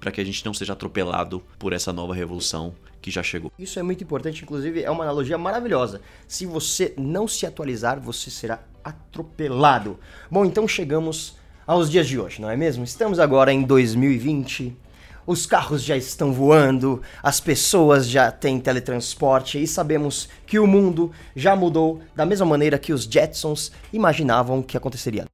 para 0.00 0.10
que 0.10 0.20
a 0.20 0.24
gente 0.24 0.44
não 0.44 0.52
seja 0.52 0.72
atropelado 0.72 1.42
por 1.58 1.72
essa 1.72 1.92
nova 1.92 2.14
revolução 2.14 2.74
que 3.00 3.10
já 3.10 3.22
chegou. 3.22 3.52
Isso 3.58 3.78
é 3.78 3.82
muito 3.82 4.02
importante, 4.02 4.42
inclusive 4.42 4.82
é 4.82 4.90
uma 4.90 5.04
analogia 5.04 5.36
maravilhosa. 5.36 6.00
Se 6.26 6.46
você 6.46 6.94
não 6.96 7.28
se 7.28 7.46
atualizar, 7.46 8.00
você 8.00 8.30
será 8.30 8.60
atropelado. 8.82 9.98
Bom, 10.30 10.44
então 10.44 10.66
chegamos 10.66 11.36
aos 11.66 11.90
dias 11.90 12.06
de 12.06 12.18
hoje, 12.18 12.40
não 12.40 12.50
é 12.50 12.56
mesmo? 12.56 12.84
Estamos 12.84 13.18
agora 13.18 13.52
em 13.52 13.62
2020 13.62 14.83
os 15.26 15.46
carros 15.46 15.82
já 15.82 15.96
estão 15.96 16.32
voando, 16.32 17.02
as 17.22 17.40
pessoas 17.40 18.08
já 18.08 18.30
têm 18.30 18.60
teletransporte 18.60 19.62
e 19.62 19.66
sabemos 19.66 20.28
que 20.46 20.58
o 20.58 20.66
mundo 20.66 21.10
já 21.34 21.56
mudou 21.56 22.00
da 22.14 22.26
mesma 22.26 22.46
maneira 22.46 22.78
que 22.78 22.92
os 22.92 23.04
Jetsons 23.04 23.72
imaginavam 23.92 24.62
que 24.62 24.76
aconteceria. 24.76 25.24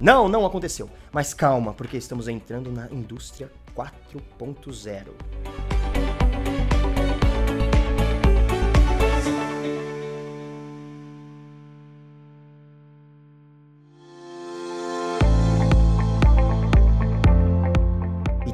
Não, 0.00 0.28
não 0.28 0.46
aconteceu. 0.46 0.88
Mas 1.12 1.34
calma, 1.34 1.74
porque 1.74 1.96
estamos 1.96 2.26
entrando 2.26 2.72
na 2.72 2.88
indústria 2.90 3.50
4.0. 3.76 5.79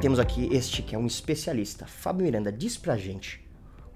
temos 0.06 0.20
aqui 0.20 0.48
este 0.52 0.82
que 0.82 0.94
é 0.94 0.98
um 0.98 1.04
especialista. 1.04 1.84
Fábio 1.84 2.25
Miranda, 2.25 2.52
diz 2.52 2.76
pra 2.76 2.96
gente 2.96 3.40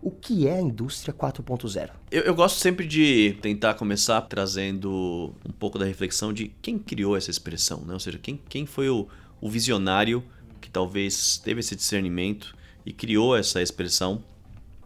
o 0.02 0.10
que 0.10 0.48
é 0.48 0.54
a 0.54 0.60
indústria 0.60 1.14
4.0? 1.14 1.88
Eu, 2.10 2.22
eu, 2.22 2.34
gosto 2.34 2.58
sempre 2.58 2.84
de 2.84 3.38
tentar 3.40 3.74
começar 3.74 4.20
trazendo 4.22 5.32
um 5.48 5.52
pouco 5.52 5.78
da 5.78 5.84
reflexão 5.84 6.32
de 6.32 6.48
quem 6.60 6.80
criou 6.80 7.16
essa 7.16 7.30
expressão, 7.30 7.82
né? 7.82 7.92
ou 7.92 8.00
seja, 8.00 8.18
quem, 8.18 8.40
quem 8.48 8.66
foi 8.66 8.88
o, 8.88 9.06
o 9.40 9.48
visionário 9.48 10.20
que 10.60 10.68
talvez 10.68 11.38
teve 11.38 11.60
esse 11.60 11.76
discernimento 11.76 12.56
e 12.84 12.92
criou 12.92 13.36
essa 13.36 13.62
expressão. 13.62 14.20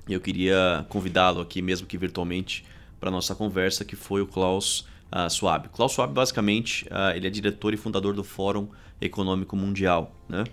Eu 0.07 0.21
queria 0.21 0.85
convidá-lo 0.91 1.41
aqui, 1.41 1.63
mesmo 1.63 1.87
que 1.87 1.97
virtualmente, 1.97 2.67
para 3.01 3.11
nossa 3.11 3.35
conversa, 3.35 3.83
que 3.83 3.97
foi 3.97 4.21
o 4.21 4.27
Klaus 4.27 4.81
uh, 5.11 5.31
Schwab. 5.31 5.71
Klaus 5.71 5.93
Schwab, 5.93 6.13
basicamente, 6.13 6.85
uh, 6.89 7.17
ele 7.17 7.27
é 7.27 7.31
diretor 7.31 7.73
e 7.73 7.79
fundador 7.79 8.13
do 8.13 8.23
Fórum 8.23 8.69
Econômico 9.01 9.57
Mundial. 9.57 10.15
Né? 10.29 10.45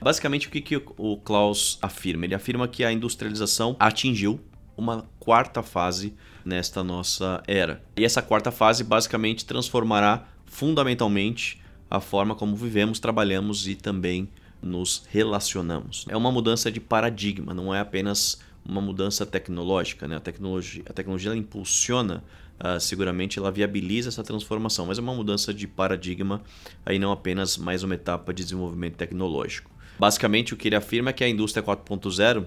Basicamente, 0.00 0.48
o 0.48 0.50
que, 0.50 0.60
que 0.60 0.76
o 0.76 1.16
Klaus 1.16 1.78
afirma? 1.80 2.24
Ele 2.24 2.34
afirma 2.34 2.68
que 2.68 2.84
a 2.84 2.92
industrialização 2.92 3.76
atingiu 3.78 4.40
uma 4.76 5.06
quarta 5.18 5.62
fase 5.62 6.14
nesta 6.44 6.82
nossa 6.82 7.42
era. 7.46 7.82
E 7.96 8.04
essa 8.04 8.22
quarta 8.22 8.50
fase 8.50 8.82
basicamente 8.82 9.44
transformará 9.44 10.26
fundamentalmente 10.46 11.60
a 11.90 12.00
forma 12.00 12.34
como 12.34 12.56
vivemos, 12.56 12.98
trabalhamos 12.98 13.66
e 13.66 13.74
também 13.74 14.28
nos 14.62 15.04
relacionamos. 15.10 16.06
É 16.08 16.16
uma 16.16 16.30
mudança 16.30 16.70
de 16.70 16.80
paradigma, 16.80 17.52
não 17.52 17.74
é 17.74 17.80
apenas 17.80 18.40
uma 18.64 18.80
mudança 18.80 19.26
tecnológica. 19.26 20.06
Né? 20.06 20.16
A 20.16 20.20
tecnologia, 20.20 20.82
a 20.88 20.92
tecnologia 20.92 21.34
impulsiona, 21.34 22.22
uh, 22.62 22.78
seguramente 22.78 23.38
ela 23.38 23.50
viabiliza 23.50 24.08
essa 24.08 24.22
transformação, 24.22 24.86
mas 24.86 24.98
é 24.98 25.00
uma 25.00 25.14
mudança 25.14 25.52
de 25.52 25.66
paradigma 25.66 26.42
aí 26.84 26.98
não 26.98 27.10
apenas 27.10 27.56
mais 27.56 27.82
uma 27.82 27.94
etapa 27.94 28.32
de 28.32 28.42
desenvolvimento 28.42 28.96
tecnológico. 28.96 29.69
Basicamente, 30.00 30.54
o 30.54 30.56
que 30.56 30.66
ele 30.66 30.76
afirma 30.76 31.10
é 31.10 31.12
que 31.12 31.22
a 31.22 31.28
indústria 31.28 31.62
4.0 31.62 32.46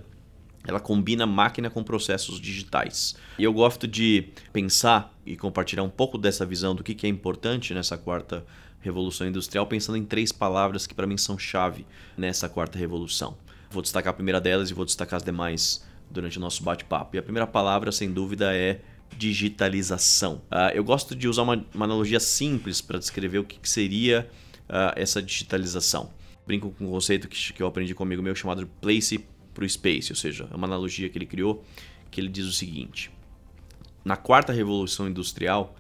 ela 0.68 0.80
combina 0.80 1.28
máquina 1.28 1.70
com 1.70 1.84
processos 1.84 2.42
digitais. 2.42 3.16
E 3.38 3.44
eu 3.44 3.54
gosto 3.54 3.88
de 3.88 4.30
pensar 4.52 5.16
e 5.24 5.38
compartilhar 5.38 5.84
um 5.84 5.90
pouco 5.90 6.18
dessa 6.18 6.48
visão 6.48 6.74
do 6.74 6.84
que 6.84 7.06
é 7.06 7.10
importante 7.10 7.72
nessa 7.72 7.96
quarta 7.96 8.44
revolução 8.82 9.28
industrial, 9.28 9.68
pensando 9.68 10.00
em 10.00 10.04
três 10.04 10.32
palavras 10.32 10.88
que 10.88 10.96
para 10.96 11.06
mim 11.06 11.16
são 11.16 11.38
chave 11.38 11.86
nessa 12.18 12.50
quarta 12.50 12.80
revolução. 12.80 13.38
Vou 13.70 13.84
destacar 13.84 14.10
a 14.10 14.16
primeira 14.16 14.42
delas 14.42 14.72
e 14.72 14.74
vou 14.74 14.84
destacar 14.84 15.18
as 15.18 15.24
demais 15.24 15.86
durante 16.10 16.40
o 16.40 16.42
nosso 16.42 16.64
bate-papo. 16.64 17.18
E 17.18 17.20
a 17.20 17.24
primeira 17.24 17.46
palavra, 17.46 17.92
sem 17.92 18.12
dúvida, 18.12 18.52
é 18.52 18.82
digitalização. 19.16 20.42
Uh, 20.52 20.74
eu 20.74 20.84
gosto 20.84 21.16
de 21.16 21.28
usar 21.28 21.44
uma, 21.44 21.64
uma 21.72 21.86
analogia 21.86 22.20
simples 22.20 22.82
para 22.82 22.98
descrever 22.98 23.38
o 23.38 23.44
que, 23.44 23.60
que 23.60 23.70
seria 23.70 24.28
uh, 24.68 24.94
essa 24.96 25.22
digitalização. 25.22 26.10
Brinco 26.46 26.72
com 26.72 26.86
um 26.86 26.90
conceito 26.90 27.28
que, 27.28 27.54
que 27.54 27.64
eu 27.64 27.68
aprendi 27.68 27.96
comigo 27.96 28.22
meu 28.22 28.36
chamado 28.36 28.68
place 28.82 29.26
para 29.54 29.64
o 29.64 29.70
space, 29.70 30.12
ou 30.12 30.16
seja, 30.16 30.48
é 30.52 30.56
uma 30.56 30.68
analogia 30.68 31.10
que 31.10 31.18
ele 31.18 31.26
criou 31.26 31.64
que 32.14 32.22
ele 32.22 32.30
diz 32.30 32.46
o 32.46 32.54
seguinte: 32.54 33.12
na 34.06 34.16
quarta 34.16 34.54
revolução 34.54 35.08
industrial, 35.08 35.76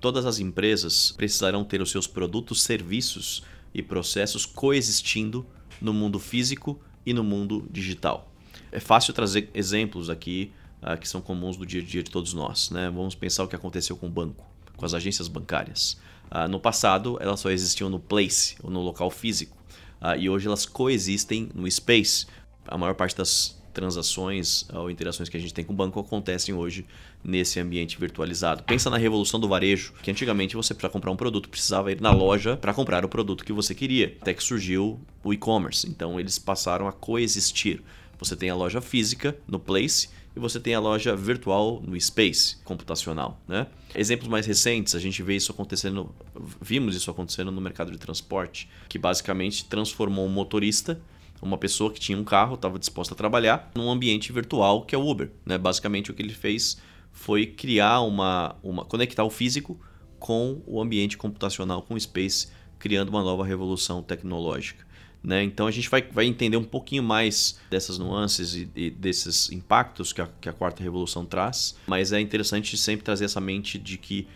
todas 0.00 0.24
as 0.24 0.38
empresas 0.38 1.12
precisarão 1.12 1.64
ter 1.64 1.82
os 1.82 1.90
seus 1.90 2.06
produtos, 2.06 2.62
serviços 2.62 3.42
e 3.74 3.82
processos 3.82 4.46
coexistindo 4.46 5.44
no 5.80 5.92
mundo 5.92 6.18
físico 6.18 6.80
e 7.04 7.12
no 7.12 7.24
mundo 7.24 7.66
digital. 7.70 8.30
É 8.70 8.78
fácil 8.78 9.12
trazer 9.12 9.50
exemplos 9.54 10.08
aqui 10.08 10.52
uh, 10.82 10.98
que 10.98 11.08
são 11.08 11.20
comuns 11.20 11.56
do 11.56 11.66
dia 11.66 11.80
a 11.80 11.84
dia 11.84 12.02
de 12.02 12.10
todos 12.10 12.32
nós. 12.32 12.70
Né? 12.70 12.90
Vamos 12.90 13.14
pensar 13.14 13.44
o 13.44 13.48
que 13.48 13.56
aconteceu 13.56 13.96
com 13.96 14.06
o 14.06 14.10
banco, 14.10 14.46
com 14.76 14.84
as 14.84 14.94
agências 14.94 15.28
bancárias. 15.28 15.98
Uh, 16.30 16.48
no 16.48 16.60
passado, 16.60 17.18
elas 17.20 17.40
só 17.40 17.50
existiam 17.50 17.90
no 17.90 17.98
place, 17.98 18.56
ou 18.62 18.70
no 18.70 18.80
local 18.80 19.10
físico. 19.10 19.56
Uh, 20.02 20.18
e 20.18 20.28
hoje 20.28 20.48
elas 20.48 20.66
coexistem 20.66 21.48
no 21.54 21.70
space, 21.70 22.26
a 22.66 22.76
maior 22.76 22.94
parte 22.94 23.16
das 23.16 23.56
transações 23.72 24.66
ou 24.72 24.90
interações 24.90 25.28
que 25.28 25.36
a 25.36 25.40
gente 25.40 25.54
tem 25.54 25.64
com 25.64 25.72
o 25.72 25.76
banco 25.76 25.98
acontecem 25.98 26.54
hoje 26.54 26.84
nesse 27.24 27.58
ambiente 27.58 27.98
virtualizado. 27.98 28.64
Pensa 28.64 28.90
na 28.90 28.96
revolução 28.96 29.40
do 29.40 29.48
varejo, 29.48 29.94
que 30.02 30.10
antigamente 30.10 30.56
você 30.56 30.74
para 30.74 30.88
comprar 30.88 31.10
um 31.10 31.16
produto 31.16 31.48
precisava 31.48 31.90
ir 31.90 32.00
na 32.00 32.10
loja 32.10 32.56
para 32.56 32.74
comprar 32.74 33.04
o 33.04 33.08
produto 33.08 33.44
que 33.44 33.52
você 33.52 33.74
queria. 33.74 34.16
Até 34.20 34.34
que 34.34 34.42
surgiu 34.42 35.00
o 35.24 35.32
e-commerce. 35.32 35.88
Então 35.88 36.20
eles 36.20 36.38
passaram 36.38 36.86
a 36.86 36.92
coexistir. 36.92 37.80
Você 38.18 38.36
tem 38.36 38.50
a 38.50 38.54
loja 38.54 38.80
física 38.80 39.36
no 39.48 39.58
Place 39.58 40.08
e 40.34 40.40
você 40.40 40.58
tem 40.58 40.74
a 40.74 40.80
loja 40.80 41.14
virtual 41.14 41.82
no 41.86 42.00
Space 42.00 42.56
computacional, 42.64 43.40
né? 43.46 43.66
Exemplos 43.94 44.28
mais 44.28 44.46
recentes, 44.46 44.94
a 44.94 44.98
gente 44.98 45.22
vê 45.22 45.36
isso 45.36 45.52
acontecendo, 45.52 46.14
vimos 46.60 46.96
isso 46.96 47.10
acontecendo 47.10 47.52
no 47.52 47.60
mercado 47.60 47.90
de 47.90 47.98
transporte, 47.98 48.68
que 48.88 48.98
basicamente 48.98 49.64
transformou 49.66 50.26
um 50.26 50.30
motorista 50.30 51.00
uma 51.42 51.58
pessoa 51.58 51.92
que 51.92 51.98
tinha 51.98 52.16
um 52.16 52.22
carro, 52.22 52.54
estava 52.54 52.78
disposta 52.78 53.14
a 53.14 53.16
trabalhar 53.16 53.70
num 53.74 53.90
ambiente 53.90 54.32
virtual 54.32 54.82
que 54.86 54.94
é 54.94 54.98
o 54.98 55.04
Uber. 55.06 55.28
Né? 55.44 55.58
Basicamente 55.58 56.10
o 56.10 56.14
que 56.14 56.22
ele 56.22 56.32
fez 56.32 56.80
foi 57.10 57.44
criar 57.46 58.00
uma, 58.00 58.54
uma. 58.62 58.84
conectar 58.84 59.24
o 59.24 59.30
físico 59.30 59.78
com 60.20 60.62
o 60.64 60.80
ambiente 60.80 61.18
computacional, 61.18 61.82
com 61.82 61.94
o 61.94 62.00
Space, 62.00 62.46
criando 62.78 63.08
uma 63.08 63.22
nova 63.22 63.44
revolução 63.44 64.02
tecnológica. 64.02 64.86
Né? 65.22 65.44
Então 65.44 65.66
a 65.66 65.70
gente 65.70 65.88
vai, 65.88 66.02
vai 66.02 66.24
entender 66.24 66.56
um 66.56 66.64
pouquinho 66.64 67.02
mais 67.02 67.58
dessas 67.70 67.96
nuances 67.96 68.54
e, 68.54 68.68
e 68.74 68.90
desses 68.90 69.52
impactos 69.52 70.12
que 70.12 70.20
a, 70.20 70.28
que 70.40 70.48
a 70.48 70.52
quarta 70.52 70.82
revolução 70.82 71.24
traz, 71.24 71.76
mas 71.86 72.12
é 72.12 72.20
interessante 72.20 72.76
sempre 72.76 73.04
trazer 73.04 73.26
essa 73.26 73.40
mente 73.40 73.78
de 73.78 73.96
que 73.96 74.26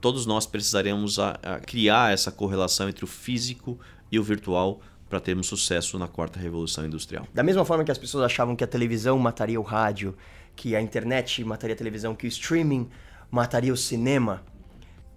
todos 0.00 0.26
nós 0.26 0.46
precisaremos 0.46 1.18
a, 1.18 1.38
a 1.42 1.60
criar 1.60 2.12
essa 2.12 2.30
correlação 2.30 2.88
entre 2.88 3.04
o 3.04 3.08
físico 3.08 3.78
e 4.12 4.18
o 4.18 4.22
virtual 4.22 4.80
para 5.08 5.20
termos 5.20 5.46
sucesso 5.46 5.98
na 5.98 6.06
quarta 6.06 6.38
revolução 6.38 6.86
industrial. 6.86 7.26
Da 7.34 7.42
mesma 7.42 7.64
forma 7.64 7.82
que 7.82 7.90
as 7.90 7.98
pessoas 7.98 8.24
achavam 8.24 8.54
que 8.54 8.62
a 8.62 8.66
televisão 8.66 9.18
mataria 9.18 9.58
o 9.58 9.64
rádio, 9.64 10.16
que 10.54 10.76
a 10.76 10.80
internet 10.80 11.42
mataria 11.42 11.74
a 11.74 11.76
televisão, 11.76 12.14
que 12.14 12.26
o 12.26 12.28
streaming 12.28 12.88
mataria 13.30 13.72
o 13.72 13.76
cinema, 13.76 14.42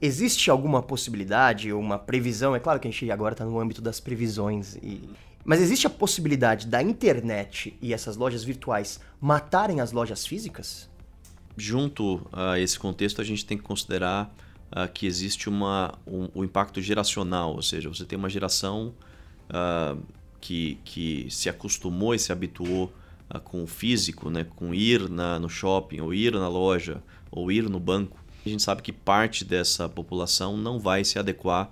existe 0.06 0.52
alguma 0.52 0.84
possibilidade 0.84 1.72
uma 1.72 1.98
previsão? 1.98 2.54
É 2.54 2.60
claro 2.60 2.78
que 2.78 2.88
a 2.88 2.92
gente 2.92 3.10
agora 3.10 3.34
está 3.34 3.46
no 3.46 3.58
âmbito 3.58 3.82
das 3.82 4.02
previsões, 4.02 4.76
e... 4.76 5.02
mas 5.46 5.62
existe 5.62 5.88
a 5.88 5.90
possibilidade 5.90 6.68
da 6.68 6.82
internet 6.84 7.78
e 7.82 7.94
essas 7.94 8.18
lojas 8.18 8.44
virtuais 8.44 9.00
matarem 9.22 9.80
as 9.80 9.94
lojas 9.94 10.26
físicas? 10.26 10.90
Junto 11.56 12.28
a 12.34 12.60
esse 12.60 12.78
contexto, 12.78 13.22
a 13.22 13.24
gente 13.24 13.46
tem 13.46 13.58
que 13.58 13.64
considerar 13.64 14.36
uh, 14.72 14.92
que 14.92 15.06
existe 15.06 15.48
uma, 15.48 15.98
um, 16.06 16.28
um 16.36 16.44
impacto 16.44 16.82
geracional, 16.82 17.56
ou 17.56 17.62
seja, 17.62 17.88
você 17.88 18.04
tem 18.04 18.20
uma 18.20 18.30
geração 18.30 18.94
uh, 19.50 20.02
que, 20.42 20.80
que 20.84 21.28
se 21.30 21.48
acostumou 21.48 22.14
e 22.14 22.20
se 22.20 22.32
habituou 22.34 22.92
uh, 23.34 23.40
com 23.40 23.64
o 23.64 23.68
físico, 23.68 24.30
né, 24.30 24.44
com 24.44 24.74
ir 24.74 25.08
na, 25.10 25.40
no 25.40 25.48
shopping, 25.48 26.02
ou 26.02 26.14
ir 26.14 26.34
na 26.34 26.50
loja, 26.50 27.02
ou 27.32 27.50
ir 27.52 27.70
no 27.70 27.80
banco, 27.80 28.23
a 28.50 28.52
gente 28.52 28.64
sabe 28.64 28.82
que 28.82 28.92
parte 28.92 29.46
dessa 29.46 29.88
população 29.88 30.58
não 30.58 30.80
vai 30.80 31.04
se 31.04 31.18
adequar 31.18 31.68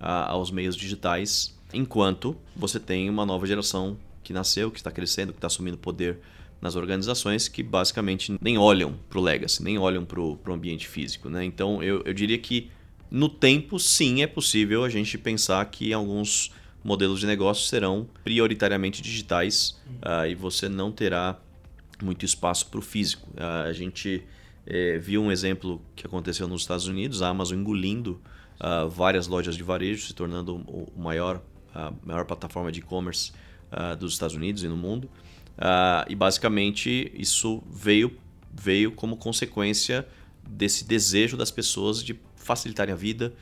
uh, 0.00 0.28
aos 0.28 0.50
meios 0.50 0.76
digitais, 0.76 1.54
enquanto 1.72 2.36
você 2.54 2.80
tem 2.80 3.08
uma 3.08 3.24
nova 3.26 3.46
geração 3.46 3.96
que 4.22 4.32
nasceu, 4.32 4.70
que 4.70 4.78
está 4.78 4.90
crescendo, 4.90 5.32
que 5.32 5.38
está 5.38 5.46
assumindo 5.46 5.76
poder 5.76 6.18
nas 6.60 6.74
organizações 6.74 7.48
que 7.48 7.62
basicamente 7.62 8.36
nem 8.40 8.58
olham 8.58 8.98
para 9.08 9.18
o 9.18 9.22
legacy, 9.22 9.62
nem 9.62 9.78
olham 9.78 10.04
para 10.04 10.20
o 10.20 10.38
ambiente 10.48 10.88
físico. 10.88 11.28
Né? 11.28 11.44
Então 11.44 11.82
eu, 11.82 12.02
eu 12.04 12.14
diria 12.14 12.38
que 12.38 12.70
no 13.10 13.28
tempo, 13.28 13.78
sim, 13.78 14.22
é 14.22 14.26
possível 14.26 14.84
a 14.84 14.88
gente 14.88 15.16
pensar 15.16 15.64
que 15.66 15.92
alguns 15.92 16.52
modelos 16.82 17.20
de 17.20 17.26
negócio 17.26 17.64
serão 17.66 18.08
prioritariamente 18.24 19.00
digitais 19.00 19.80
uh, 20.02 20.26
e 20.28 20.34
você 20.34 20.68
não 20.68 20.90
terá 20.90 21.38
muito 22.02 22.24
espaço 22.24 22.66
para 22.66 22.78
o 22.78 22.82
físico. 22.82 23.28
Uh, 23.34 23.68
a 23.68 23.72
gente 23.72 24.22
eh, 24.66 24.98
viu 24.98 25.22
um 25.22 25.30
exemplo 25.30 25.80
que 25.94 26.06
aconteceu 26.06 26.48
nos 26.48 26.62
Estados 26.62 26.86
Unidos, 26.86 27.22
a 27.22 27.28
Amazon 27.28 27.58
engolindo 27.58 28.20
uh, 28.60 28.88
várias 28.88 29.26
lojas 29.26 29.56
de 29.56 29.62
varejo, 29.62 30.06
se 30.06 30.14
tornando 30.14 30.56
o 30.56 30.92
maior, 30.96 31.42
a 31.74 31.92
maior 32.04 32.24
plataforma 32.24 32.72
de 32.72 32.80
e-commerce 32.80 33.32
dos 33.98 34.12
Estados 34.12 34.34
Unidos 34.34 34.62
e 34.62 34.68
no 34.68 34.76
mundo. 34.76 35.10
e 36.08 36.14
basicamente 36.14 37.12
isso 37.14 37.62
veio, 37.68 38.16
veio 38.52 38.92
como 38.92 39.16
consequência 39.16 40.06
desse 40.48 40.84
desejo 40.84 41.36
das 41.36 41.50
pessoas 41.50 42.02
de 42.02 42.18
facilitarem 42.36 42.94
a 42.94 42.96
vida, 42.96 43.34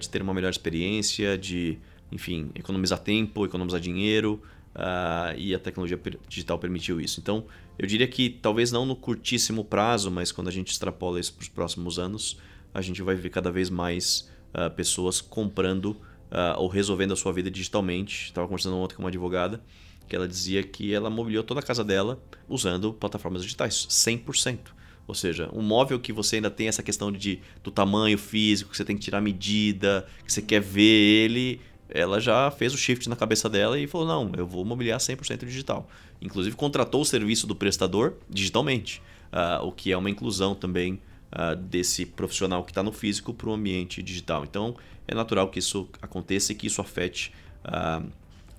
de 0.00 0.08
ter 0.08 0.22
uma 0.22 0.32
melhor 0.32 0.50
experiência, 0.50 1.36
de 1.36 1.78
enfim, 2.12 2.50
economizar 2.54 3.00
tempo, 3.00 3.44
economizar 3.44 3.80
dinheiro, 3.80 4.40
uh, 4.74 5.36
e 5.36 5.54
a 5.54 5.58
tecnologia 5.58 5.98
digital 6.28 6.58
permitiu 6.58 7.00
isso. 7.00 7.20
Então, 7.20 7.44
eu 7.78 7.86
diria 7.86 8.06
que 8.06 8.30
talvez 8.30 8.70
não 8.70 8.84
no 8.84 8.96
curtíssimo 8.96 9.64
prazo, 9.64 10.10
mas 10.10 10.32
quando 10.32 10.48
a 10.48 10.52
gente 10.52 10.70
extrapola 10.70 11.20
isso 11.20 11.34
para 11.34 11.42
os 11.42 11.48
próximos 11.48 11.98
anos, 11.98 12.38
a 12.74 12.80
gente 12.80 13.02
vai 13.02 13.14
ver 13.14 13.30
cada 13.30 13.50
vez 13.50 13.70
mais 13.70 14.30
uh, 14.54 14.70
pessoas 14.74 15.20
comprando 15.20 15.90
uh, 16.30 16.58
ou 16.58 16.68
resolvendo 16.68 17.12
a 17.12 17.16
sua 17.16 17.32
vida 17.32 17.50
digitalmente. 17.50 18.26
Estava 18.26 18.46
conversando 18.46 18.76
ontem 18.76 18.94
com 18.94 19.02
uma 19.02 19.08
advogada 19.08 19.62
que 20.08 20.16
ela 20.16 20.28
dizia 20.28 20.62
que 20.62 20.92
ela 20.92 21.08
mobiliou 21.08 21.42
toda 21.42 21.60
a 21.60 21.62
casa 21.62 21.82
dela 21.82 22.22
usando 22.48 22.92
plataformas 22.92 23.42
digitais, 23.42 23.86
100%. 23.88 24.58
Ou 25.06 25.14
seja, 25.14 25.48
um 25.52 25.62
móvel 25.62 25.98
que 25.98 26.12
você 26.12 26.36
ainda 26.36 26.50
tem 26.50 26.68
essa 26.68 26.82
questão 26.82 27.10
de, 27.10 27.40
do 27.62 27.70
tamanho 27.70 28.16
físico, 28.16 28.70
que 28.70 28.76
você 28.76 28.84
tem 28.84 28.96
que 28.96 29.02
tirar 29.02 29.20
medida, 29.20 30.06
que 30.24 30.32
você 30.32 30.40
quer 30.40 30.60
ver 30.60 30.82
ele, 30.82 31.60
ela 31.94 32.20
já 32.20 32.50
fez 32.50 32.72
o 32.74 32.78
shift 32.78 33.08
na 33.08 33.16
cabeça 33.16 33.48
dela 33.48 33.78
e 33.78 33.86
falou: 33.86 34.06
não, 34.06 34.32
eu 34.36 34.46
vou 34.46 34.64
mobiliar 34.64 34.98
100% 34.98 35.44
digital. 35.44 35.88
Inclusive, 36.20 36.56
contratou 36.56 37.02
o 37.02 37.04
serviço 37.04 37.46
do 37.46 37.54
prestador 37.54 38.14
digitalmente, 38.28 39.02
uh, 39.32 39.64
o 39.64 39.72
que 39.72 39.92
é 39.92 39.96
uma 39.96 40.10
inclusão 40.10 40.54
também 40.54 41.00
uh, 41.32 41.56
desse 41.56 42.06
profissional 42.06 42.64
que 42.64 42.70
está 42.70 42.82
no 42.82 42.92
físico 42.92 43.34
para 43.34 43.48
o 43.48 43.52
ambiente 43.52 44.02
digital. 44.02 44.44
Então, 44.44 44.76
é 45.06 45.14
natural 45.14 45.48
que 45.48 45.58
isso 45.58 45.88
aconteça 46.00 46.52
e 46.52 46.54
que 46.54 46.66
isso 46.66 46.80
afete 46.80 47.32
uh, 47.64 48.06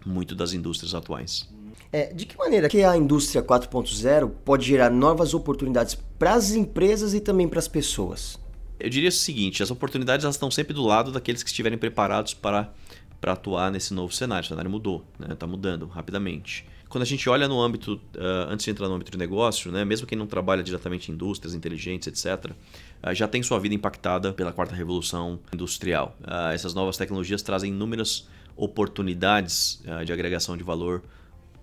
muito 0.06 0.36
das 0.36 0.54
indústrias 0.54 0.94
atuais. 0.94 1.50
É, 1.92 2.12
de 2.13 2.25
que 2.25 2.38
maneira 2.38 2.68
que 2.68 2.84
a 2.84 2.98
indústria 2.98 3.42
4.0 3.42 4.32
pode 4.44 4.66
gerar 4.66 4.90
novas 4.90 5.34
oportunidades 5.34 5.96
para 6.18 6.34
as 6.34 6.52
empresas 6.52 7.13
e 7.13 7.20
também 7.20 7.48
para 7.48 7.60
as 7.60 7.68
pessoas? 7.68 8.40
Eu 8.80 8.90
diria 8.90 9.10
o 9.10 9.12
seguinte: 9.12 9.63
as 9.63 9.72
oportunidades 9.72 10.24
elas 10.24 10.36
estão 10.36 10.52
sempre 10.52 10.74
do 10.74 10.84
lado 10.84 11.12
daqueles 11.12 11.44
que 11.44 11.50
estiverem 11.50 11.78
preparados 11.78 12.34
para, 12.34 12.74
para 13.24 13.32
atuar 13.32 13.72
nesse 13.72 13.94
novo 13.94 14.13
cenário. 14.13 14.44
O 14.44 14.48
cenário 14.50 14.70
mudou, 14.70 15.01
está 15.13 15.27
né? 15.30 15.34
Tá 15.34 15.48
mudando 15.48 15.86
rapidamente. 15.86 16.65
Quando 16.89 17.03
a 17.03 17.06
gente 17.06 17.30
olha 17.30 17.48
no 17.48 17.62
âmbito, 17.62 17.94
uh, 17.94 18.50
antes 18.50 18.65
de 18.65 18.72
entrar 18.72 18.89
no 18.89 18.96
âmbito 18.96 19.12
de 19.12 19.18
negócio, 19.18 19.72
né? 19.72 19.86
mesmo 19.86 20.06
quem 20.06 20.18
não 20.18 20.27
trabalha 20.27 20.62
diretamente 20.62 21.10
em 21.10 21.13
indústrias 21.13 21.56
inteligentes, 21.56 22.10
etc., 22.10 22.51
uh, 22.51 23.15
já 23.15 23.25
tem 23.25 23.42
sua 23.42 23.62
vida 23.62 23.74
impactada 23.74 24.34
pela 24.34 24.51
quarta 24.51 24.75
revolução 24.75 25.39
industrial. 25.53 26.18
Uh, 26.20 26.51
essas 26.53 26.74
novas 26.74 26.98
tecnologias 26.98 27.42
trazem 27.42 27.72
inúmeras 27.72 28.27
oportunidades 28.58 29.82
de 30.06 30.13
agregação 30.13 30.56
de 30.56 30.63
valor 30.63 31.01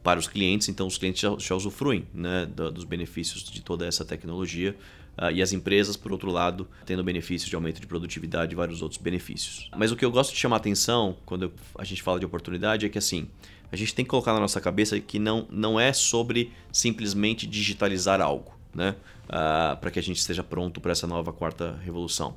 para 0.02 0.18
os 0.18 0.26
clientes, 0.26 0.68
então 0.68 0.86
os 0.88 0.98
clientes 0.98 1.20
já, 1.20 1.36
já 1.38 1.54
usufruem 1.54 2.04
né, 2.12 2.46
dos 2.46 2.82
benefícios 2.82 3.44
de 3.44 3.60
toda 3.60 3.86
essa 3.86 4.04
tecnologia. 4.04 4.74
Uh, 5.18 5.30
e 5.32 5.42
as 5.42 5.52
empresas, 5.52 5.96
por 5.96 6.12
outro 6.12 6.30
lado, 6.30 6.68
tendo 6.86 7.04
benefícios 7.04 7.48
de 7.48 7.54
aumento 7.54 7.80
de 7.80 7.86
produtividade 7.86 8.52
e 8.52 8.56
vários 8.56 8.80
outros 8.80 9.00
benefícios. 9.00 9.68
Mas 9.76 9.92
o 9.92 9.96
que 9.96 10.04
eu 10.04 10.10
gosto 10.10 10.32
de 10.32 10.38
chamar 10.38 10.56
atenção 10.56 11.16
quando 11.26 11.52
a 11.76 11.84
gente 11.84 12.02
fala 12.02 12.18
de 12.18 12.24
oportunidade 12.24 12.86
é 12.86 12.88
que 12.88 12.96
assim, 12.96 13.28
a 13.70 13.76
gente 13.76 13.94
tem 13.94 14.04
que 14.04 14.08
colocar 14.08 14.32
na 14.32 14.40
nossa 14.40 14.60
cabeça 14.60 14.98
que 14.98 15.18
não, 15.18 15.46
não 15.50 15.78
é 15.78 15.92
sobre 15.92 16.52
simplesmente 16.72 17.46
digitalizar 17.46 18.20
algo, 18.20 18.56
né? 18.74 18.96
Uh, 19.26 19.76
para 19.76 19.90
que 19.90 19.98
a 19.98 20.02
gente 20.02 20.18
esteja 20.18 20.42
pronto 20.42 20.80
para 20.80 20.92
essa 20.92 21.06
nova 21.06 21.32
quarta 21.32 21.78
revolução. 21.84 22.36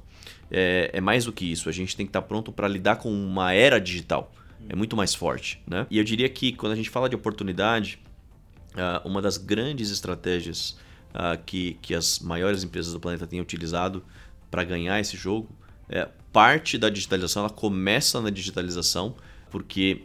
É, 0.52 0.92
é 0.94 1.02
mais 1.02 1.26
do 1.26 1.32
que 1.32 1.52
isso, 1.52 1.70
a 1.70 1.72
gente 1.72 1.96
tem 1.96 2.06
que 2.06 2.10
estar 2.10 2.22
pronto 2.22 2.52
para 2.52 2.68
lidar 2.68 2.98
com 2.98 3.10
uma 3.10 3.54
era 3.54 3.80
digital 3.80 4.32
é 4.70 4.76
muito 4.76 4.96
mais 4.96 5.14
forte. 5.14 5.62
Né? 5.68 5.86
E 5.90 5.98
eu 5.98 6.04
diria 6.04 6.28
que 6.30 6.54
quando 6.54 6.74
a 6.74 6.76
gente 6.76 6.90
fala 6.90 7.10
de 7.10 7.16
oportunidade, 7.16 8.00
uh, 8.74 9.08
uma 9.08 9.22
das 9.22 9.38
grandes 9.38 9.90
estratégias 9.92 10.78
uh, 11.14 11.42
que, 11.46 11.78
que 11.82 11.94
as 11.94 12.20
maiores 12.20 12.64
empresas 12.64 12.94
do 12.94 13.00
planeta 13.00 13.28
têm 13.28 13.42
utilizado 13.42 14.04
para 14.50 14.64
ganhar 14.64 15.00
esse 15.00 15.16
jogo 15.18 15.50
é 15.90 16.08
parte 16.32 16.78
da 16.78 16.90
digitalização, 16.90 17.44
ela 17.44 17.52
começa 17.52 18.20
na 18.20 18.30
digitalização, 18.30 19.16
porque 19.52 20.02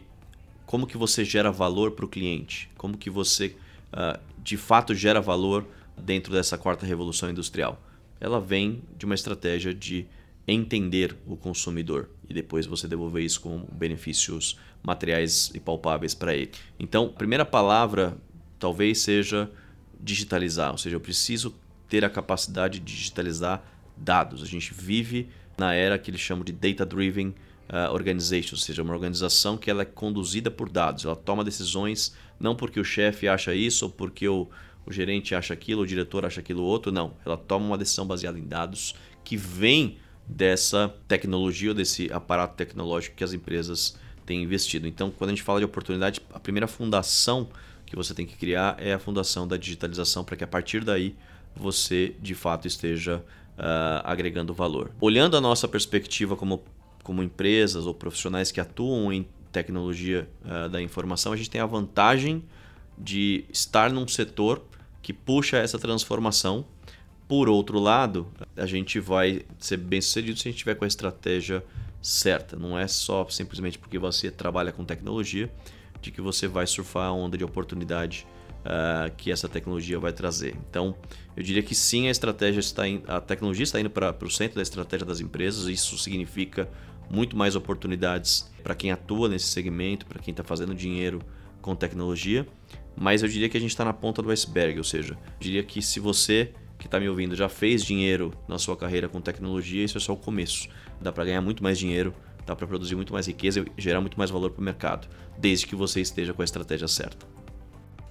como 0.65 0.85
que 0.85 0.97
você 0.97 1.25
gera 1.25 1.51
valor 1.51 1.91
para 1.91 2.05
o 2.05 2.07
cliente? 2.07 2.69
Como 2.77 2.97
que 2.97 3.09
você 3.09 3.55
uh, 3.91 4.19
de 4.43 4.55
fato 4.55 4.93
gera 4.93 5.19
valor 5.19 5.65
dentro 5.97 6.31
dessa 6.31 6.57
quarta 6.57 6.85
revolução 6.85 7.29
industrial? 7.29 7.81
Ela 8.21 8.39
vem 8.39 8.83
de 8.97 9.05
uma 9.05 9.15
estratégia 9.15 9.73
de 9.73 10.05
entender 10.47 11.15
o 11.25 11.35
consumidor 11.35 12.09
e 12.29 12.33
depois 12.33 12.65
você 12.65 12.87
devolver 12.87 13.23
isso 13.23 13.41
com 13.41 13.65
benefícios 13.71 14.57
materiais 14.83 15.51
e 15.53 15.59
palpáveis 15.59 16.13
para 16.13 16.35
ele. 16.35 16.51
Então, 16.79 17.05
a 17.05 17.17
primeira 17.17 17.45
palavra 17.45 18.17
talvez 18.59 18.99
seja 18.99 19.49
digitalizar, 19.99 20.71
ou 20.71 20.77
seja, 20.77 20.95
eu 20.95 20.99
preciso 20.99 21.55
ter 21.87 22.05
a 22.05 22.09
capacidade 22.09 22.79
de 22.79 22.85
digitalizar 22.85 23.63
dados. 23.97 24.41
A 24.41 24.45
gente 24.45 24.73
vive 24.73 25.29
na 25.57 25.73
era 25.73 25.97
que 25.97 26.09
eles 26.09 26.21
chamam 26.21 26.43
de 26.43 26.53
data 26.53 26.85
driven 26.85 27.29
uh, 27.69 27.91
organization, 27.91 28.55
ou 28.55 28.59
seja, 28.59 28.81
uma 28.81 28.93
organização 28.93 29.57
que 29.57 29.69
ela 29.69 29.81
é 29.81 29.85
conduzida 29.85 30.49
por 30.49 30.69
dados. 30.69 31.05
Ela 31.05 31.15
toma 31.15 31.43
decisões 31.43 32.15
não 32.39 32.55
porque 32.55 32.79
o 32.79 32.83
chefe 32.83 33.27
acha 33.27 33.53
isso 33.53 33.85
ou 33.85 33.91
porque 33.91 34.27
o, 34.27 34.47
o 34.85 34.91
gerente 34.91 35.35
acha 35.35 35.53
aquilo, 35.53 35.81
o 35.81 35.87
diretor 35.87 36.25
acha 36.25 36.39
aquilo 36.39 36.63
outro, 36.63 36.91
não. 36.91 37.13
Ela 37.25 37.35
toma 37.35 37.65
uma 37.65 37.77
decisão 37.77 38.07
baseada 38.07 38.39
em 38.39 38.47
dados 38.47 38.95
que 39.23 39.35
vem 39.35 39.97
dessa 40.25 40.95
tecnologia 41.07 41.69
ou 41.69 41.75
desse 41.75 42.11
aparato 42.13 42.55
tecnológico 42.55 43.15
que 43.15 43.23
as 43.23 43.33
empresas 43.33 43.97
têm 44.25 44.43
investido. 44.43 44.87
Então, 44.87 45.11
quando 45.11 45.31
a 45.31 45.33
gente 45.33 45.43
fala 45.43 45.59
de 45.59 45.65
oportunidade, 45.65 46.21
a 46.31 46.39
primeira 46.39 46.67
fundação 46.67 47.49
que 47.89 47.95
você 47.95 48.13
tem 48.13 48.25
que 48.25 48.35
criar 48.35 48.75
é 48.79 48.93
a 48.93 48.99
fundação 48.99 49.47
da 49.47 49.57
digitalização 49.57 50.23
para 50.23 50.35
que 50.35 50.43
a 50.43 50.47
partir 50.47 50.83
daí 50.83 51.15
você 51.55 52.15
de 52.21 52.35
fato 52.35 52.67
esteja 52.67 53.17
uh, 53.57 54.01
agregando 54.03 54.53
valor. 54.53 54.91
Olhando 55.01 55.35
a 55.35 55.41
nossa 55.41 55.67
perspectiva 55.67 56.35
como, 56.35 56.63
como 57.03 57.23
empresas 57.23 57.85
ou 57.85 57.93
profissionais 57.93 58.51
que 58.51 58.61
atuam 58.61 59.11
em 59.11 59.27
tecnologia 59.51 60.29
uh, 60.45 60.69
da 60.69 60.81
informação, 60.81 61.33
a 61.33 61.35
gente 61.35 61.49
tem 61.49 61.59
a 61.59 61.65
vantagem 61.65 62.43
de 62.97 63.45
estar 63.51 63.91
num 63.91 64.07
setor 64.07 64.61
que 65.01 65.11
puxa 65.11 65.57
essa 65.57 65.79
transformação 65.79 66.65
por 67.27 67.47
outro 67.47 67.79
lado, 67.79 68.27
a 68.57 68.65
gente 68.65 68.99
vai 68.99 69.43
ser 69.59 69.77
bem 69.77 70.01
sucedido 70.01 70.39
se 70.39 70.47
a 70.47 70.51
gente 70.51 70.59
tiver 70.59 70.73
com 70.73 70.83
a 70.83 70.87
estratégia 70.87 71.63
certa. 72.01 72.55
Não 72.55 72.77
é 72.77 72.87
só 72.87 73.27
simplesmente 73.29 73.77
porque 73.77 73.99
você 73.99 74.31
trabalha 74.31 74.71
com 74.71 74.83
tecnologia 74.83 75.49
de 76.01 76.11
que 76.11 76.21
você 76.21 76.47
vai 76.47 76.65
surfar 76.65 77.07
a 77.07 77.13
onda 77.13 77.37
de 77.37 77.43
oportunidade 77.43 78.25
uh, 78.59 79.13
que 79.15 79.31
essa 79.31 79.47
tecnologia 79.47 79.99
vai 79.99 80.13
trazer. 80.13 80.55
Então, 80.69 80.95
eu 81.35 81.43
diria 81.43 81.63
que 81.63 81.75
sim, 81.75 82.07
a 82.07 82.11
estratégia 82.11 82.59
está 82.59 82.87
in, 82.87 83.01
a 83.07 83.19
tecnologia 83.19 83.63
está 83.63 83.79
indo 83.79 83.89
para 83.89 84.15
o 84.21 84.29
centro 84.29 84.57
da 84.57 84.61
estratégia 84.61 85.05
das 85.05 85.19
empresas. 85.19 85.67
Isso 85.67 85.97
significa 85.97 86.69
muito 87.09 87.35
mais 87.35 87.55
oportunidades 87.55 88.49
para 88.63 88.75
quem 88.75 88.91
atua 88.91 89.29
nesse 89.29 89.47
segmento, 89.47 90.05
para 90.05 90.19
quem 90.19 90.31
está 90.31 90.43
fazendo 90.43 90.75
dinheiro 90.75 91.21
com 91.61 91.75
tecnologia. 91.75 92.47
Mas 92.95 93.23
eu 93.23 93.29
diria 93.29 93.49
que 93.49 93.57
a 93.57 93.61
gente 93.61 93.71
está 93.71 93.85
na 93.85 93.93
ponta 93.93 94.21
do 94.21 94.29
iceberg, 94.29 94.77
ou 94.77 94.83
seja, 94.83 95.13
eu 95.13 95.39
diria 95.39 95.63
que 95.63 95.81
se 95.81 95.99
você 95.99 96.51
que 96.77 96.87
está 96.87 96.99
me 96.99 97.09
ouvindo 97.09 97.35
já 97.35 97.49
fez 97.49 97.83
dinheiro 97.83 98.33
na 98.47 98.57
sua 98.57 98.75
carreira 98.75 99.09
com 99.09 99.19
tecnologia, 99.19 99.83
isso 99.83 99.97
é 99.97 100.01
só 100.01 100.13
o 100.13 100.17
começo. 100.17 100.69
Dá 101.01 101.11
para 101.11 101.25
ganhar 101.25 101.41
muito 101.41 101.61
mais 101.61 101.77
dinheiro, 101.77 102.13
dá 102.45 102.55
para 102.55 102.67
produzir 102.67 102.95
muito 102.95 103.13
mais 103.13 103.27
riqueza 103.27 103.65
e 103.77 103.81
gerar 103.81 104.01
muito 104.01 104.17
mais 104.17 104.29
valor 104.29 104.51
para 104.51 104.61
o 104.61 104.63
mercado, 104.63 105.07
desde 105.37 105.67
que 105.67 105.75
você 105.75 106.01
esteja 106.01 106.33
com 106.33 106.41
a 106.41 106.45
estratégia 106.45 106.87
certa. 106.87 107.25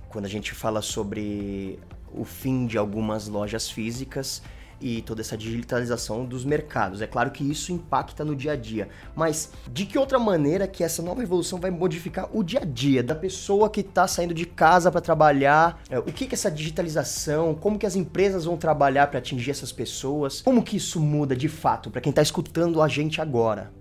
Quando 0.08 0.24
a 0.24 0.28
gente 0.28 0.52
fala 0.52 0.80
sobre 0.80 1.78
o 2.12 2.24
fim 2.24 2.66
de 2.66 2.78
algumas 2.78 3.28
lojas 3.28 3.70
físicas, 3.70 4.42
e 4.80 5.02
toda 5.02 5.20
essa 5.20 5.36
digitalização 5.36 6.24
dos 6.24 6.44
mercados. 6.44 7.02
É 7.02 7.06
claro 7.06 7.30
que 7.30 7.48
isso 7.48 7.72
impacta 7.72 8.24
no 8.24 8.34
dia 8.34 8.52
a 8.52 8.56
dia, 8.56 8.88
mas 9.14 9.50
de 9.72 9.86
que 9.86 9.98
outra 9.98 10.18
maneira 10.18 10.66
que 10.66 10.84
essa 10.84 11.02
nova 11.02 11.22
evolução 11.22 11.60
vai 11.60 11.70
modificar 11.70 12.28
o 12.32 12.42
dia 12.42 12.60
a 12.60 12.64
dia 12.64 13.02
da 13.02 13.14
pessoa 13.14 13.68
que 13.68 13.80
está 13.80 14.06
saindo 14.06 14.34
de 14.34 14.46
casa 14.46 14.90
para 14.90 15.00
trabalhar? 15.00 15.82
É, 15.90 15.98
o 15.98 16.04
que 16.04 16.26
que 16.26 16.34
essa 16.34 16.50
digitalização, 16.50 17.54
como 17.54 17.78
que 17.78 17.86
as 17.86 17.96
empresas 17.96 18.44
vão 18.44 18.56
trabalhar 18.56 19.08
para 19.08 19.18
atingir 19.18 19.50
essas 19.50 19.72
pessoas? 19.72 20.42
Como 20.42 20.62
que 20.62 20.76
isso 20.76 21.00
muda 21.00 21.34
de 21.34 21.48
fato 21.48 21.90
para 21.90 22.00
quem 22.00 22.10
está 22.10 22.22
escutando 22.22 22.80
a 22.82 22.88
gente 22.88 23.20
agora? 23.20 23.77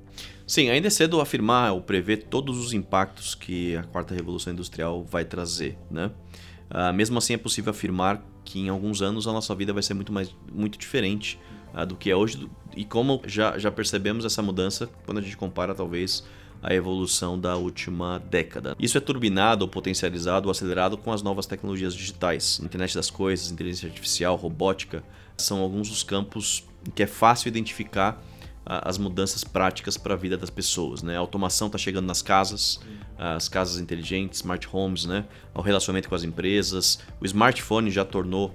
Sim, 0.48 0.70
ainda 0.70 0.88
é 0.88 0.90
cedo 0.90 1.20
afirmar 1.20 1.74
ou 1.74 1.82
prever 1.82 2.24
todos 2.24 2.58
os 2.58 2.72
impactos 2.72 3.36
que 3.36 3.76
a 3.76 3.84
quarta 3.84 4.16
revolução 4.16 4.54
industrial 4.54 5.04
vai 5.04 5.26
trazer, 5.26 5.78
né? 5.92 6.10
Uh, 6.72 6.94
mesmo 6.94 7.18
assim, 7.18 7.34
é 7.34 7.38
possível 7.38 7.72
afirmar 7.72 8.24
que 8.46 8.60
em 8.60 8.70
alguns 8.70 9.02
anos 9.02 9.28
a 9.28 9.34
nossa 9.34 9.54
vida 9.54 9.74
vai 9.74 9.84
ser 9.84 9.94
muito, 9.94 10.14
mais, 10.14 10.34
muito 10.50 10.78
diferente 10.78 11.38
uh, 11.74 11.86
do 11.86 11.98
que 11.98 12.10
é 12.10 12.16
hoje. 12.16 12.50
E 12.78 12.86
como 12.86 13.22
já, 13.26 13.58
já 13.58 13.70
percebemos 13.70 14.24
essa 14.24 14.42
mudança 14.42 14.90
quando 15.06 15.18
a 15.18 15.22
gente 15.22 15.36
compara, 15.36 15.76
talvez, 15.76 16.24
a 16.64 16.74
evolução 16.74 17.38
da 17.38 17.58
última 17.58 18.18
década. 18.18 18.74
Isso 18.80 18.98
é 18.98 19.02
turbinado, 19.02 19.66
ou 19.66 19.70
potencializado 19.70 20.48
ou 20.48 20.52
acelerado 20.52 20.98
com 20.98 21.12
as 21.12 21.22
novas 21.22 21.46
tecnologias 21.46 21.94
digitais. 21.94 22.62
Internet 22.64 22.96
das 22.96 23.10
coisas, 23.10 23.52
inteligência 23.52 23.90
artificial, 23.90 24.38
robótica, 24.38 25.04
são 25.36 25.60
alguns 25.60 25.90
dos 25.90 26.04
campos 26.04 26.64
que 26.96 27.04
é 27.04 27.08
fácil 27.08 27.50
identificar 27.50 28.24
as 28.68 28.98
mudanças 28.98 29.46
práticas 29.46 29.98
para 29.98 30.14
a 30.14 30.18
vida 30.18 30.38
das 30.38 30.50
pessoas. 30.50 31.02
Né? 31.02 31.16
A 31.16 31.20
automação 31.20 31.68
está 31.68 31.78
chegando 31.78 32.06
nas 32.06 32.22
casas, 32.22 32.82
as 33.18 33.48
casas 33.48 33.80
inteligentes, 33.80 34.40
smart 34.40 34.68
homes, 34.72 35.06
né? 35.06 35.26
o 35.54 35.62
relacionamento 35.62 36.10
com 36.10 36.16
as 36.16 36.24
empresas. 36.24 37.00
O 37.22 37.26
smartphone 37.26 37.90
já 37.90 38.04
tornou 38.04 38.54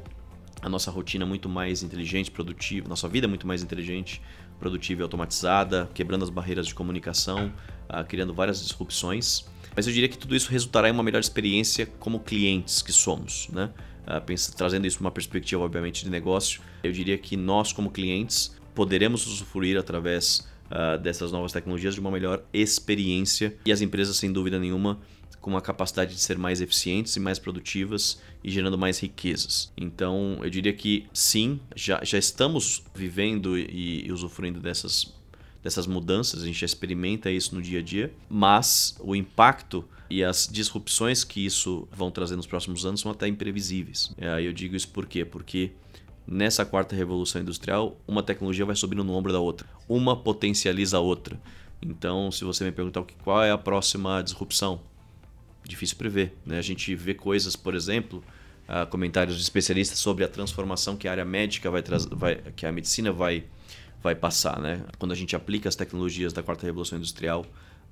a 0.61 0.69
nossa 0.69 0.91
rotina 0.91 1.25
muito 1.25 1.49
mais 1.49 1.83
inteligente, 1.83 2.31
produtiva, 2.31 2.89
nossa 2.89 3.09
vida 3.09 3.27
muito 3.27 3.47
mais 3.47 3.63
inteligente, 3.63 4.23
produtiva 4.61 5.01
e 5.01 5.03
automatizada, 5.03 5.91
quebrando 5.93 6.23
as 6.23 6.31
barreiras 6.31 6.67
de 6.67 6.75
comunicação, 6.75 7.53
uh, 7.89 8.05
criando 8.07 8.33
várias 8.33 8.63
disrupções. 8.63 9.45
Mas 9.75 9.87
eu 9.87 9.93
diria 9.93 10.09
que 10.09 10.17
tudo 10.17 10.37
isso 10.37 10.51
resultará 10.51 10.89
em 10.89 10.93
uma 10.93 11.03
melhor 11.03 11.19
experiência 11.19 11.87
como 11.99 12.21
clientes 12.21 12.81
que 12.81 12.93
somos, 12.93 13.49
né? 13.49 13.71
Uh, 14.03 14.53
trazendo 14.57 14.87
isso 14.87 14.99
para 14.99 15.07
uma 15.07 15.11
perspectiva, 15.11 15.63
obviamente, 15.63 16.05
de 16.05 16.11
negócio, 16.11 16.61
eu 16.85 16.93
diria 16.93 17.19
que 17.19 17.37
nós, 17.37 17.73
como 17.73 17.91
clientes, 17.91 18.55
poderemos 18.75 19.27
usufruir 19.27 19.79
através 19.79 20.49
uh, 20.71 20.99
dessas 20.99 21.31
novas 21.33 21.53
tecnologias 21.53 21.95
de 21.95 22.01
uma 22.01 22.11
melhor 22.11 22.43
experiência 22.53 23.57
e 23.65 23.73
as 23.73 23.81
empresas, 23.81 24.17
sem 24.17 24.33
dúvida 24.33 24.59
nenhuma, 24.59 24.99
com 25.41 25.57
a 25.57 25.61
capacidade 25.61 26.15
de 26.15 26.21
ser 26.21 26.39
mais 26.39 26.61
eficientes 26.61 27.17
e 27.17 27.21
mais 27.21 27.39
produtivas 27.39 28.21
e 28.43 28.51
gerando 28.51 28.79
mais 28.79 29.01
riquezas. 29.01 29.73
Então, 29.77 30.39
eu 30.43 30.49
diria 30.49 30.73
que 30.73 31.07
sim, 31.13 31.61
já, 31.75 32.01
já 32.05 32.17
estamos 32.17 32.85
vivendo 32.95 33.59
e, 33.59 34.07
e 34.07 34.13
usufruindo 34.13 34.61
dessas, 34.61 35.13
dessas 35.63 35.87
mudanças, 35.87 36.43
a 36.43 36.47
gente 36.47 36.61
já 36.61 36.67
experimenta 36.67 37.31
isso 37.31 37.55
no 37.55 37.61
dia 37.61 37.81
a 37.81 37.83
dia, 37.83 38.13
mas 38.31 38.97
o 39.01 39.17
impacto 39.17 39.85
e 40.09 40.23
as 40.23 40.49
disrupções 40.51 41.25
que 41.25 41.45
isso 41.45 41.89
vão 41.91 42.11
trazer 42.11 42.37
nos 42.37 42.47
próximos 42.47 42.87
anos 42.87 43.01
são 43.01 43.11
até 43.11 43.27
imprevisíveis. 43.27 44.15
Aí 44.37 44.47
eu 44.47 44.53
digo 44.53 44.77
isso 44.77 44.89
por 44.89 45.07
quê? 45.07 45.25
Porque 45.25 45.73
nessa 46.27 46.65
quarta 46.65 46.95
revolução 46.95 47.41
industrial, 47.41 48.01
uma 48.07 48.23
tecnologia 48.23 48.65
vai 48.65 48.77
subindo 48.77 49.05
no 49.05 49.13
ombro 49.15 49.33
da 49.33 49.41
outra. 49.41 49.67
Uma 49.89 50.17
potencializa 50.17 50.97
a 50.97 51.01
outra. 51.01 51.41
Então, 51.81 52.31
se 52.31 52.45
você 52.45 52.65
me 52.65 52.73
perguntar 52.73 53.05
qual 53.23 53.43
é 53.43 53.51
a 53.51 53.59
próxima 53.59 54.23
disrupção, 54.23 54.81
difícil 55.65 55.97
prever. 55.97 56.37
Né? 56.47 56.59
A 56.59 56.63
gente 56.63 56.95
vê 56.95 57.15
coisas, 57.15 57.57
por 57.57 57.75
exemplo, 57.75 58.23
uh, 58.69 58.87
comentários 58.89 59.37
de 59.37 59.43
especialistas 59.43 59.99
sobre 59.99 60.25
a 60.25 60.29
transformação 60.29 60.97
que 60.97 61.09
a 61.09 61.11
área 61.11 61.25
médica 61.25 61.71
vai 61.71 61.83
trazer, 61.83 62.09
que 62.55 62.67
a 62.67 62.73
medicina 62.73 63.13
vai, 63.13 63.45
vai 64.03 64.15
passar. 64.15 64.61
Né? 64.61 64.85
Quando 64.99 65.13
a 65.13 65.17
gente 65.17 65.35
aplica 65.35 65.69
as 65.69 65.77
tecnologias 65.77 66.33
da 66.33 66.43
quarta 66.43 66.67
revolução 66.67 66.99
industrial 66.99 67.45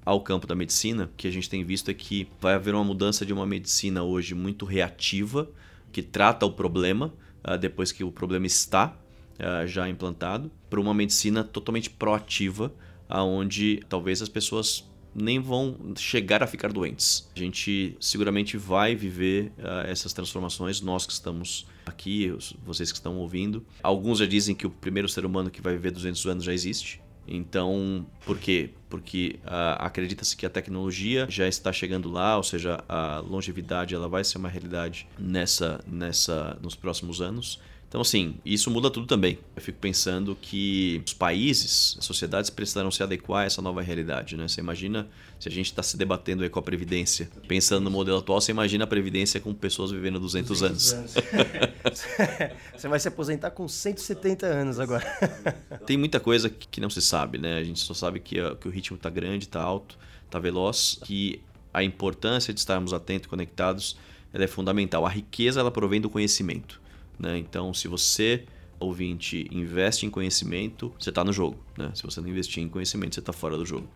ao 0.05 0.21
campo 0.21 0.47
da 0.47 0.55
medicina, 0.55 1.05
o 1.05 1.17
que 1.17 1.29
a 1.29 1.31
gente 1.33 1.51
tem 1.51 1.65
visto 1.65 1.91
é 1.91 1.95
que 1.95 2.29
vai 2.41 2.55
haver 2.55 2.75
uma 2.75 2.85
mudança 2.85 3.27
de 3.27 3.33
uma 3.33 3.47
medicina 3.47 4.03
hoje 4.03 4.35
muito 4.35 4.65
reativa, 4.65 5.49
que 5.93 6.03
trata 6.03 6.47
o 6.47 6.53
problema 6.53 7.13
uh, 7.45 7.59
depois 7.59 7.93
que 7.93 8.05
o 8.05 8.11
problema 8.11 8.47
está 8.47 8.97
uh, 9.39 9.67
já 9.67 9.89
implantado, 9.89 10.51
para 10.69 10.81
uma 10.81 10.95
medicina 10.95 11.43
totalmente 11.43 11.91
proativa, 11.91 12.73
aonde 13.09 13.83
talvez 13.89 14.23
as 14.23 14.29
pessoas 14.29 14.89
nem 15.15 15.41
vão 15.41 15.77
chegar 15.97 16.43
a 16.43 16.47
ficar 16.47 16.73
doentes. 16.73 17.29
A 17.35 17.39
gente 17.39 17.97
seguramente 18.01 18.57
vai 18.57 18.95
viver 18.95 19.53
uh, 19.59 19.87
essas 19.87 20.13
transformações, 20.13 20.81
nós 20.81 21.07
que 21.07 21.13
estamos 21.13 21.67
aqui, 21.85 22.33
vocês 22.65 22.93
que 22.93 22.99
estão 22.99 23.17
ouvindo. 23.19 23.67
Alguns 23.83 24.19
já 24.19 24.27
dizem 24.27 24.55
que 24.55 24.67
o 24.67 24.71
primeiro 24.71 25.09
ser 25.09 25.25
humano 25.27 25.51
que 25.51 25.61
vai 25.61 25.73
viver 25.73 25.91
200 25.91 26.27
anos 26.27 26.45
já 26.45 26.53
existe. 26.53 27.01
Então, 27.31 28.05
por 28.27 28.39
quê? 28.39 28.71
Porque 28.89 29.39
uh, 29.45 29.79
acredita-se 29.79 30.37
que 30.37 30.45
a 30.45 30.51
tecnologia 30.51 31.27
já 31.31 31.47
está 31.47 31.73
chegando 31.73 32.11
lá, 32.11 32.37
ou 32.37 32.43
seja, 32.43 32.83
a 32.89 33.21
longevidade 33.21 33.95
ela 33.95 34.09
vai 34.09 34.25
ser 34.25 34.39
uma 34.39 34.49
realidade 34.49 35.07
nessa, 35.17 35.81
nessa, 35.87 36.59
nos 36.61 36.75
próximos 36.75 37.23
anos. 37.23 37.61
Então, 37.91 38.03
assim, 38.03 38.37
isso 38.45 38.71
muda 38.71 38.89
tudo 38.89 39.05
também. 39.05 39.37
Eu 39.57 39.61
fico 39.61 39.77
pensando 39.81 40.39
que 40.41 41.03
os 41.05 41.13
países, 41.13 41.97
as 41.99 42.05
sociedades 42.05 42.49
precisarão 42.49 42.89
se 42.89 43.03
adequar 43.03 43.43
a 43.43 43.47
essa 43.47 43.61
nova 43.61 43.83
realidade, 43.83 44.37
né? 44.37 44.47
Você 44.47 44.61
imagina 44.61 45.09
se 45.41 45.49
a 45.49 45.51
gente 45.51 45.67
está 45.67 45.83
se 45.83 45.97
debatendo 45.97 46.45
aí 46.45 46.49
com 46.49 46.61
a 46.61 46.63
Previdência. 46.63 47.29
Pensando 47.49 47.83
no 47.83 47.91
modelo 47.91 48.19
atual, 48.19 48.41
você 48.41 48.53
imagina 48.53 48.85
a 48.85 48.87
Previdência 48.87 49.41
com 49.41 49.53
pessoas 49.53 49.91
vivendo 49.91 50.21
200, 50.21 50.49
200 50.49 50.93
anos. 50.93 51.17
anos. 51.17 52.05
você 52.77 52.87
vai 52.87 53.01
se 53.01 53.09
aposentar 53.09 53.51
com 53.51 53.67
170 53.67 54.47
anos 54.47 54.79
agora. 54.79 55.05
Tem 55.85 55.97
muita 55.97 56.21
coisa 56.21 56.49
que 56.49 56.81
não 56.81 56.91
se 56.91 57.03
sabe, 57.03 57.39
né? 57.39 57.59
A 57.59 57.65
gente 57.65 57.81
só 57.81 57.93
sabe 57.93 58.21
que, 58.21 58.37
que 58.61 58.69
o 58.69 58.71
ritmo 58.71 58.99
está 58.99 59.11
grande, 59.11 59.47
está 59.47 59.61
alto, 59.61 59.99
está 60.27 60.39
veloz, 60.39 60.97
que 61.05 61.43
a 61.75 61.83
importância 61.83 62.55
de 62.55 62.61
estarmos 62.61 62.93
atentos, 62.93 63.29
conectados, 63.29 63.97
ela 64.33 64.45
é 64.45 64.47
fundamental. 64.49 65.05
A 65.05 65.11
riqueza 65.11 65.59
ela 65.59 65.73
provém 65.73 66.01
do 66.01 66.09
conhecimento. 66.09 66.81
Né? 67.21 67.37
Então, 67.37 67.75
se 67.75 67.87
você, 67.87 68.47
ouvinte, 68.79 69.47
investe 69.53 70.07
em 70.07 70.11
conhecimento, 70.11 70.91
você 70.99 71.11
está 71.11 71.23
no 71.23 71.35
jogo. 71.35 71.63
Né? 71.77 71.93
Se 71.95 72.03
você 72.03 72.19
não 72.19 72.29
investir 72.29 72.63
em 72.63 72.69
conhecimento, 72.69 73.15
você 73.15 73.21
está 73.21 73.33
fora 73.33 73.59
do 73.59 73.67
jogo. 73.67 73.87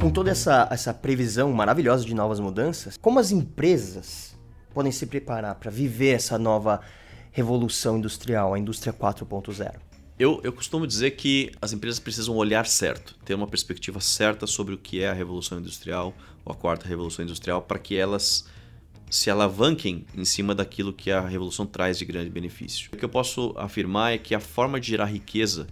Com 0.00 0.10
toda 0.10 0.30
essa, 0.30 0.68
essa 0.70 0.94
previsão 0.94 1.52
maravilhosa 1.52 2.02
de 2.02 2.14
novas 2.14 2.40
mudanças, 2.40 2.96
como 2.96 3.18
as 3.18 3.30
empresas 3.30 4.34
podem 4.74 4.92
se 4.92 5.06
preparar 5.06 5.54
para 5.54 5.70
viver 5.70 6.16
essa 6.16 6.36
nova 6.36 6.80
revolução 7.30 7.96
industrial, 7.96 8.52
a 8.52 8.58
indústria 8.58 8.92
4.0? 8.92 9.72
Eu, 10.18 10.40
eu 10.44 10.52
costumo 10.52 10.86
dizer 10.86 11.12
que 11.12 11.50
as 11.60 11.72
empresas 11.72 11.98
precisam 11.98 12.36
olhar 12.36 12.66
certo, 12.66 13.16
ter 13.24 13.34
uma 13.34 13.46
perspectiva 13.46 14.00
certa 14.00 14.46
sobre 14.46 14.74
o 14.74 14.78
que 14.78 15.00
é 15.00 15.08
a 15.08 15.12
revolução 15.12 15.58
industrial 15.58 16.14
ou 16.44 16.52
a 16.52 16.56
quarta 16.56 16.86
revolução 16.86 17.24
industrial, 17.24 17.62
para 17.62 17.78
que 17.78 17.96
elas 17.96 18.44
se 19.10 19.30
alavanquem 19.30 20.06
em 20.14 20.24
cima 20.24 20.54
daquilo 20.54 20.92
que 20.92 21.10
a 21.10 21.20
revolução 21.20 21.66
traz 21.66 21.98
de 21.98 22.04
grande 22.04 22.30
benefício. 22.30 22.90
O 22.92 22.96
que 22.96 23.04
eu 23.04 23.08
posso 23.08 23.54
afirmar 23.56 24.12
é 24.12 24.18
que 24.18 24.34
a 24.34 24.40
forma 24.40 24.80
de 24.80 24.88
gerar 24.88 25.06
riqueza 25.06 25.66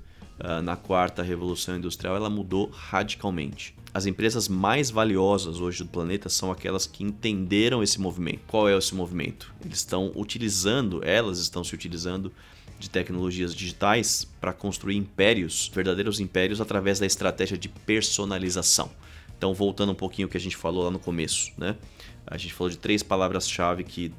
na 0.63 0.77
quarta 0.77 1.23
revolução 1.23 1.77
industrial 1.77 2.17
ela 2.17 2.31
mudou 2.31 2.71
radicalmente. 2.71 3.75
As 3.95 4.07
empresas 4.07 4.49
mais 4.49 4.91
valiosas 4.91 5.61
hoje 5.61 5.85
do 5.85 5.91
planeta 5.91 6.29
são 6.29 6.51
aquelas 6.51 6.87
que 6.87 7.05
entenderam 7.05 7.83
esse 7.83 8.01
movimento. 8.01 8.41
Qual 8.47 8.69
é 8.69 8.77
esse 8.77 8.95
movimento? 8.95 9.53
Eles 9.63 9.79
estão 9.79 10.11
utilizando, 10.15 11.05
elas 11.05 11.39
estão 11.39 11.63
se 11.63 11.75
utilizando 11.75 12.33
de 12.81 12.89
tecnologias 12.89 13.55
digitais 13.55 14.27
para 14.41 14.53
construir 14.53 14.97
impérios, 14.97 15.71
verdadeiros 15.73 16.19
impérios, 16.21 16.61
através 16.61 16.99
da 16.99 17.07
estratégia 17.07 17.57
de 17.57 17.69
personalização. 17.69 18.91
Então, 19.37 19.55
voltando 19.55 19.93
um 19.93 19.95
pouquinho 19.95 20.27
ao 20.27 20.31
que 20.31 20.37
a 20.37 20.41
gente 20.41 20.57
falou 20.57 20.85
lá 20.85 20.91
no 20.91 20.99
começo, 20.99 21.53
né? 21.57 21.77
A 22.27 22.37
gente 22.37 22.55
falou 22.55 22.71
de 22.71 22.79
três 22.79 23.03
palavras-chave 23.03 23.85
que, 23.85 24.13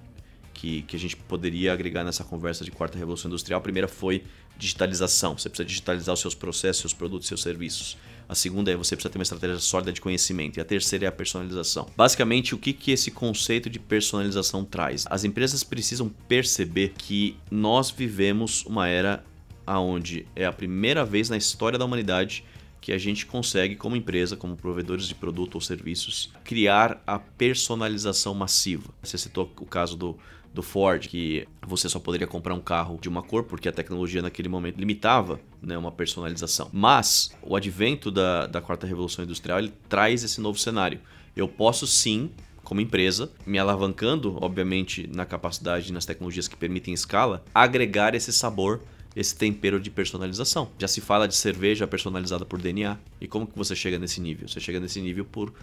que, 0.54 0.84
que 0.84 0.96
a 0.96 1.00
gente 1.00 1.16
poderia 1.16 1.74
agregar 1.74 2.04
nessa 2.04 2.24
conversa 2.24 2.64
de 2.64 2.72
quarta 2.72 2.98
revolução 2.98 3.30
industrial. 3.30 3.60
A 3.60 3.62
primeira 3.62 3.88
foi 3.88 4.24
digitalização. 4.58 5.38
Você 5.38 5.50
precisa 5.50 5.68
digitalizar 5.68 6.14
os 6.14 6.20
seus 6.20 6.36
processos, 6.36 6.82
seus 6.82 6.94
produtos, 6.94 7.28
seus 7.28 7.42
serviços. 7.42 7.98
A 8.28 8.36
segunda 8.36 8.72
é 8.72 8.76
você 8.76 8.96
precisa 8.96 9.12
ter 9.12 9.18
uma 9.18 9.24
estratégia 9.24 9.60
sólida 9.60 9.92
de 9.92 10.00
conhecimento. 10.00 10.58
E 10.58 10.62
a 10.62 10.66
terceira 10.66 11.06
é 11.06 11.08
a 11.08 11.12
personalização. 11.12 11.90
Basicamente, 11.96 12.56
o 12.56 12.58
que, 12.58 12.72
que 12.72 12.92
esse 12.92 13.12
conceito 13.12 13.70
de 13.70 13.80
personalização 13.80 14.64
traz? 14.64 15.06
As 15.10 15.24
empresas 15.24 15.64
precisam 15.64 16.10
perceber 16.28 16.94
que 16.98 17.36
nós 17.52 17.92
vivemos 17.92 18.66
uma 18.66 18.88
era 18.88 19.24
onde 19.68 20.26
é 20.36 20.46
a 20.46 20.52
primeira 20.52 21.06
vez 21.06 21.30
na 21.30 21.38
história 21.38 21.80
da 21.80 21.86
humanidade 21.86 22.44
que 22.84 22.92
a 22.92 22.98
gente 22.98 23.26
consegue, 23.26 23.78
como 23.78 23.96
empresa, 23.96 24.36
como 24.36 24.58
provedores 24.58 25.08
de 25.08 25.16
produto 25.16 25.56
ou 25.56 25.62
serviços, 25.62 26.30
criar 26.44 27.02
a 27.08 27.18
personalização 27.18 28.34
massiva. 28.34 28.90
Você 29.02 29.18
citou 29.18 29.50
o 29.58 29.66
caso 29.66 29.96
do 29.96 30.18
do 30.54 30.62
Ford, 30.62 31.08
que 31.08 31.48
você 31.66 31.90
só 31.90 31.98
poderia 31.98 32.28
comprar 32.28 32.54
um 32.54 32.60
carro 32.60 33.00
de 33.02 33.10
uma 33.10 33.24
cor 33.24 33.44
porque 33.44 33.68
a 33.68 33.72
tecnologia 33.72 34.22
naquele 34.22 34.48
momento 34.48 34.78
limitava 34.78 35.40
né, 35.60 35.76
uma 35.76 35.92
personalização. 35.92 36.70
Mas 36.72 37.36
o 37.42 37.56
advento 37.56 38.12
da, 38.12 38.46
da 38.46 38.62
quarta 38.62 38.86
revolução 38.86 39.26
industrial 39.26 39.58
ele 39.58 39.74
traz 39.90 40.24
esse 40.24 40.40
novo 40.40 40.60
cenário. 40.60 41.00
Eu 41.36 41.48
posso 41.48 41.88
sim 41.88 42.30
como 42.64 42.82
empresa, 42.82 43.32
me 43.48 43.58
alavancando, 43.58 44.38
obviamente, 44.40 45.10
na 45.12 45.26
capacidade 45.26 45.92
nas 45.92 46.06
tecnologias 46.06 46.48
que 46.48 46.56
permitem 46.56 46.94
escala, 46.94 47.44
agregar 47.54 48.14
esse 48.14 48.32
sabor, 48.32 48.82
esse 49.16 49.36
tempero 49.36 49.80
de 49.80 49.90
personalização. 49.90 50.70
Já 50.80 50.88
se 50.88 51.02
fala 51.02 51.28
de 51.28 51.36
cerveja 51.36 51.88
personalizada 51.88 52.46
por 52.46 52.62
DNA. 52.62 52.98
E 53.22 53.28
como 53.28 53.46
que 53.46 53.58
você 53.58 53.76
chega 53.76 54.00
nesse 54.00 54.20
nível? 54.20 54.48
Você 54.48 54.60
chega 54.60 54.80
nesse 54.80 55.00
nível 55.02 55.26
por 55.26 55.54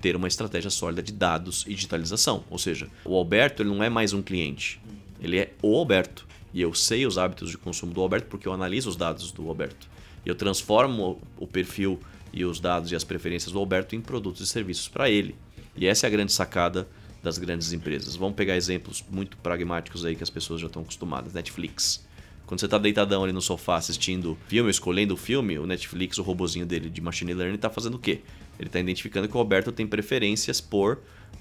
ter 0.00 0.16
uma 0.16 0.28
estratégia 0.28 0.70
sólida 0.70 1.02
de 1.02 1.12
dados 1.12 1.64
e 1.66 1.74
digitalização. 1.74 2.44
Ou 2.50 2.58
seja, 2.58 2.88
o 3.04 3.16
Alberto 3.16 3.62
ele 3.62 3.70
não 3.70 3.82
é 3.82 3.88
mais 3.88 4.12
um 4.12 4.20
cliente, 4.20 4.80
ele 5.20 5.38
é 5.38 5.52
o 5.62 5.76
Alberto. 5.76 6.26
E 6.52 6.60
eu 6.60 6.74
sei 6.74 7.06
os 7.06 7.16
hábitos 7.16 7.50
de 7.50 7.56
consumo 7.56 7.94
do 7.94 8.00
Alberto 8.00 8.26
porque 8.28 8.46
eu 8.46 8.52
analiso 8.52 8.90
os 8.90 8.96
dados 8.96 9.32
do 9.32 9.48
Alberto. 9.48 9.88
E 10.24 10.28
eu 10.28 10.34
transformo 10.34 11.20
o 11.38 11.46
perfil 11.46 11.98
e 12.32 12.44
os 12.44 12.60
dados 12.60 12.92
e 12.92 12.96
as 12.96 13.04
preferências 13.04 13.52
do 13.52 13.58
Alberto 13.58 13.96
em 13.96 14.00
produtos 14.00 14.42
e 14.42 14.46
serviços 14.46 14.88
para 14.88 15.08
ele. 15.08 15.34
E 15.74 15.86
essa 15.86 16.06
é 16.06 16.08
a 16.08 16.10
grande 16.10 16.32
sacada 16.32 16.86
das 17.22 17.38
grandes 17.38 17.72
empresas. 17.72 18.16
Vamos 18.16 18.34
pegar 18.34 18.56
exemplos 18.56 19.02
muito 19.08 19.36
pragmáticos 19.38 20.04
aí 20.04 20.16
que 20.16 20.22
as 20.22 20.30
pessoas 20.30 20.60
já 20.60 20.66
estão 20.66 20.82
acostumadas. 20.82 21.32
Netflix. 21.32 22.04
Quando 22.46 22.60
você 22.60 22.66
está 22.66 22.78
deitadão 22.78 23.24
ali 23.24 23.32
no 23.32 23.40
sofá 23.40 23.76
assistindo 23.76 24.36
filme, 24.48 24.70
escolhendo 24.70 25.14
o 25.14 25.16
filme, 25.16 25.58
o 25.58 25.66
Netflix, 25.66 26.18
o 26.18 26.22
robozinho 26.22 26.66
dele 26.66 26.90
de 26.90 27.00
machine 27.00 27.32
learning, 27.32 27.54
está 27.54 27.70
fazendo 27.70 27.94
o 27.94 27.98
quê? 27.98 28.20
Ele 28.58 28.68
está 28.68 28.78
identificando 28.78 29.28
que 29.28 29.34
o 29.34 29.38
Roberto 29.38 29.72
tem 29.72 29.86
preferências 29.86 30.60
por 30.60 31.00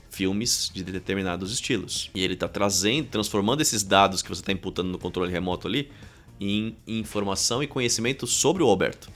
filmes 0.09 0.71
de 0.73 0.83
determinados 0.83 1.51
estilos. 1.51 2.09
E 2.13 2.23
ele 2.23 2.33
está 2.33 2.47
trazendo, 2.47 3.07
transformando 3.07 3.61
esses 3.61 3.83
dados 3.83 4.21
que 4.21 4.29
você 4.29 4.41
está 4.41 4.51
imputando 4.51 4.89
no 4.89 4.99
controle 4.99 5.31
remoto 5.31 5.67
ali 5.67 5.89
em 6.39 6.75
informação 6.87 7.61
e 7.61 7.67
conhecimento 7.67 8.25
sobre 8.25 8.63
o 8.63 8.67
Alberto. 8.67 9.09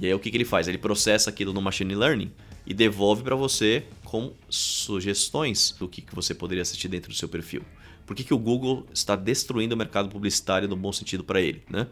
E 0.00 0.06
aí 0.06 0.14
o 0.14 0.18
que, 0.18 0.30
que 0.30 0.36
ele 0.36 0.44
faz? 0.44 0.66
Ele 0.66 0.78
processa 0.78 1.30
aquilo 1.30 1.52
no 1.52 1.60
machine 1.60 1.94
learning 1.94 2.32
e 2.66 2.72
devolve 2.72 3.22
para 3.22 3.36
você 3.36 3.84
com 4.04 4.32
sugestões 4.48 5.74
do 5.78 5.88
que, 5.88 6.00
que 6.00 6.14
você 6.14 6.34
poderia 6.34 6.62
assistir 6.62 6.88
dentro 6.88 7.10
do 7.10 7.16
seu 7.16 7.28
perfil. 7.28 7.62
Por 8.10 8.16
que, 8.16 8.24
que 8.24 8.34
o 8.34 8.38
Google 8.38 8.88
está 8.92 9.14
destruindo 9.14 9.76
o 9.76 9.78
mercado 9.78 10.08
publicitário 10.08 10.66
no 10.66 10.74
bom 10.74 10.90
sentido 10.92 11.22
para 11.22 11.40
ele? 11.40 11.62
Né? 11.70 11.86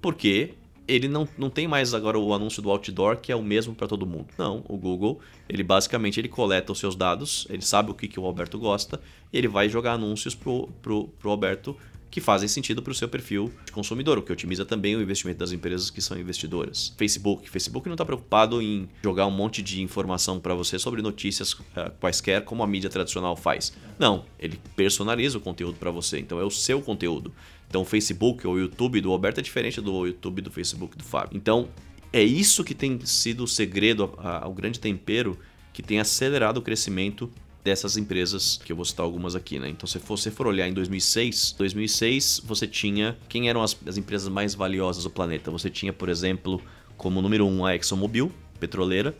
Porque 0.00 0.54
ele 0.86 1.08
não, 1.08 1.28
não 1.36 1.50
tem 1.50 1.66
mais 1.66 1.92
agora 1.92 2.16
o 2.16 2.32
anúncio 2.32 2.62
do 2.62 2.70
outdoor 2.70 3.16
que 3.16 3.32
é 3.32 3.34
o 3.34 3.42
mesmo 3.42 3.74
para 3.74 3.88
todo 3.88 4.06
mundo. 4.06 4.28
Não, 4.38 4.64
o 4.68 4.76
Google, 4.76 5.18
ele 5.48 5.64
basicamente 5.64 6.20
ele 6.20 6.28
coleta 6.28 6.70
os 6.70 6.78
seus 6.78 6.94
dados, 6.94 7.48
ele 7.50 7.62
sabe 7.62 7.90
o 7.90 7.94
que, 7.94 8.06
que 8.06 8.20
o 8.20 8.24
Alberto 8.24 8.60
gosta, 8.60 9.00
e 9.32 9.38
ele 9.38 9.48
vai 9.48 9.68
jogar 9.68 9.94
anúncios 9.94 10.36
pro, 10.36 10.68
pro, 10.80 11.08
pro 11.08 11.30
Alberto 11.30 11.76
que 12.10 12.20
fazem 12.20 12.48
sentido 12.48 12.82
para 12.82 12.90
o 12.90 12.94
seu 12.94 13.08
perfil 13.08 13.52
de 13.64 13.72
consumidor, 13.72 14.18
o 14.18 14.22
que 14.22 14.32
otimiza 14.32 14.64
também 14.64 14.96
o 14.96 15.02
investimento 15.02 15.38
das 15.38 15.52
empresas 15.52 15.90
que 15.90 16.00
são 16.00 16.18
investidoras. 16.18 16.94
Facebook. 16.96 17.50
Facebook 17.50 17.88
não 17.88 17.94
está 17.94 18.04
preocupado 18.04 18.62
em 18.62 18.88
jogar 19.02 19.26
um 19.26 19.30
monte 19.30 19.62
de 19.62 19.82
informação 19.82 20.40
para 20.40 20.54
você 20.54 20.78
sobre 20.78 21.02
notícias 21.02 21.52
uh, 21.52 21.90
quaisquer, 22.00 22.44
como 22.44 22.62
a 22.62 22.66
mídia 22.66 22.88
tradicional 22.88 23.36
faz. 23.36 23.72
Não, 23.98 24.24
ele 24.38 24.58
personaliza 24.74 25.38
o 25.38 25.40
conteúdo 25.40 25.76
para 25.78 25.90
você, 25.90 26.18
então 26.18 26.40
é 26.40 26.44
o 26.44 26.50
seu 26.50 26.80
conteúdo. 26.80 27.32
Então 27.68 27.82
o 27.82 27.84
Facebook 27.84 28.46
ou 28.46 28.54
o 28.54 28.58
YouTube 28.58 29.00
do 29.00 29.10
Alberto 29.10 29.40
é 29.40 29.42
diferente 29.42 29.80
do 29.80 30.06
YouTube 30.06 30.40
do 30.40 30.50
Facebook 30.50 30.96
do 30.96 31.04
Fábio. 31.04 31.36
Então 31.36 31.68
é 32.12 32.22
isso 32.22 32.64
que 32.64 32.74
tem 32.74 32.98
sido 33.04 33.44
o 33.44 33.48
segredo, 33.48 34.10
o 34.44 34.52
grande 34.52 34.80
tempero 34.80 35.38
que 35.72 35.82
tem 35.82 36.00
acelerado 36.00 36.58
o 36.58 36.62
crescimento 36.62 37.30
dessas 37.66 37.96
empresas, 37.96 38.60
que 38.64 38.70
eu 38.70 38.76
vou 38.76 38.84
citar 38.84 39.04
algumas 39.04 39.34
aqui, 39.34 39.58
né? 39.58 39.68
Então, 39.68 39.88
se 39.88 39.98
você 39.98 40.30
for 40.30 40.46
olhar 40.46 40.68
em 40.68 40.72
2006, 40.72 41.56
2006 41.58 42.42
você 42.44 42.64
tinha 42.64 43.18
quem 43.28 43.48
eram 43.48 43.60
as, 43.60 43.76
as 43.84 43.96
empresas 43.96 44.28
mais 44.28 44.54
valiosas 44.54 45.02
do 45.02 45.10
planeta. 45.10 45.50
Você 45.50 45.68
tinha, 45.68 45.92
por 45.92 46.08
exemplo, 46.08 46.62
como 46.96 47.20
número 47.20 47.44
um 47.44 47.66
a 47.66 47.74
ExxonMobil, 47.74 48.30
petroleira, 48.60 49.16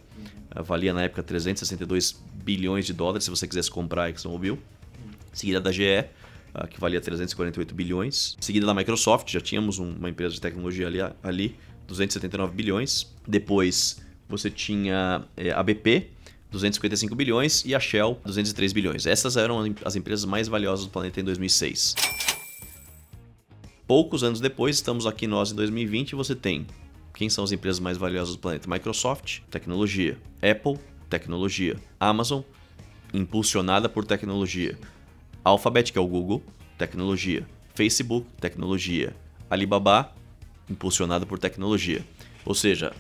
valia 0.65 0.95
na 0.95 1.03
época 1.03 1.25
362 1.25 2.23
bilhões 2.45 2.87
de 2.87 2.93
dólares 2.93 3.25
se 3.25 3.31
você 3.31 3.49
quisesse 3.49 3.69
comprar 3.69 4.05
a 4.05 4.11
ExxonMobil. 4.11 4.57
Seguida 5.33 5.61
da 5.61 5.73
GE, 5.73 6.05
que 6.71 6.79
valia 6.79 7.01
348 7.01 7.75
bilhões. 7.75 8.37
Seguida 8.41 8.65
da 8.65 8.73
Microsoft, 8.73 9.29
já 9.29 9.41
tínhamos 9.41 9.81
uma 9.81 10.09
empresa 10.09 10.35
de 10.35 10.41
tecnologia 10.41 10.87
ali, 10.87 11.01
ali 11.21 11.57
279 11.89 12.55
bilhões. 12.55 13.13
Depois 13.27 14.01
você 14.29 14.49
tinha 14.49 15.25
é, 15.37 15.51
a 15.51 15.65
BP, 15.65 16.11
255 16.51 17.15
bilhões, 17.15 17.65
e 17.65 17.75
a 17.75 17.81
Shell, 17.81 18.21
203 18.25 18.73
bilhões. 18.73 19.07
Essas 19.07 19.37
eram 19.37 19.75
as 19.85 19.97
empresas 19.97 20.25
mais 20.25 20.49
valiosas 20.49 20.87
do 20.87 20.91
planeta 20.91 21.21
em 21.21 21.25
2006. 21.25 21.95
Poucos 23.87 24.25
anos 24.25 24.41
depois, 24.41 24.77
estamos 24.77 25.07
aqui 25.07 25.27
nós 25.27 25.53
em 25.53 25.55
2020 25.55 26.11
e 26.11 26.15
você 26.17 26.35
tem 26.35 26.67
quem 27.17 27.31
são 27.31 27.43
as 27.43 27.51
empresas 27.51 27.81
mais 27.81 27.97
valiosas 27.97 28.35
do 28.37 28.39
planeta? 28.39 28.71
Microsoft, 28.71 29.41
tecnologia. 29.51 30.19
Apple, 30.43 30.79
tecnologia. 31.09 31.77
Amazon, 31.99 32.43
impulsionada 33.13 33.89
por 33.89 34.05
tecnologia. 34.05 34.79
Alphabet, 35.43 35.91
que 35.91 35.99
é 35.99 36.01
o 36.01 36.07
Google, 36.07 36.43
tecnologia. 36.77 37.49
Facebook, 37.75 38.27
tecnologia. 38.39 39.17
Alibaba, 39.49 40.13
impulsionado 40.69 41.27
por 41.27 41.39
tecnologia. 41.39 42.05
Ou 42.45 42.55
seja, 42.55 42.93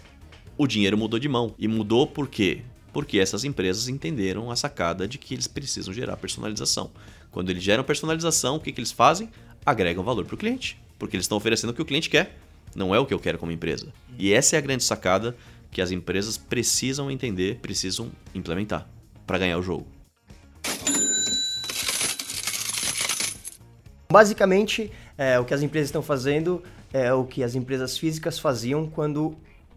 o 0.57 0.67
dinheiro 0.67 0.97
mudou 0.97 1.21
de 1.21 1.29
mão. 1.29 1.55
E 1.59 1.69
mudou 1.69 2.07
por 2.07 2.27
quê? 2.27 2.63
Porque 2.97 3.19
essas 3.19 3.45
empresas 3.45 3.89
entenderam 3.89 4.51
a 4.51 4.57
sacada 4.57 5.07
de 5.07 5.19
que 5.19 5.35
eles 5.35 5.47
precisam 5.47 5.93
gerar 5.93 6.17
personalização. 6.17 6.91
Quando 7.31 7.51
eles 7.51 7.63
geram 7.63 7.85
personalização, 7.85 8.57
o 8.57 8.59
que, 8.59 8.73
que 8.73 8.81
eles 8.81 8.91
fazem? 8.91 9.29
Agregam 9.67 10.03
valor 10.03 10.25
para 10.25 10.35
o 10.35 10.39
cliente. 10.39 10.81
Porque 10.99 11.15
eles 11.15 11.25
estão 11.25 11.37
oferecendo 11.37 11.69
o 11.69 11.75
que 11.75 11.83
o 11.83 11.85
cliente 11.85 12.09
quer, 12.09 12.39
não 12.75 12.95
é 12.95 12.99
o 12.99 13.05
que 13.05 13.13
eu 13.13 13.19
quero 13.19 13.37
como 13.37 13.53
empresa. 13.53 13.93
E 14.19 14.33
essa 14.33 14.57
é 14.57 14.59
a 14.59 14.63
grande 14.63 14.83
sacada 14.83 15.37
que 15.71 15.83
as 15.83 15.91
empresas 15.91 16.39
precisam 16.39 17.11
entender, 17.11 17.59
precisam 17.59 18.11
implementar 18.35 18.89
para 19.27 19.37
ganhar 19.37 19.59
o 19.59 19.63
jogo. 19.63 19.87
Basicamente, 24.11 24.91
é, 25.19 25.39
o 25.39 25.45
que 25.45 25.53
as 25.53 25.61
empresas 25.61 25.89
estão 25.89 26.01
fazendo 26.01 26.63
é 26.95 27.13
o 27.13 27.27
que 27.27 27.43
as 27.43 27.55
empresas 27.55 27.99
físicas 27.99 28.39
faziam 28.39 28.89
quando 28.89 29.37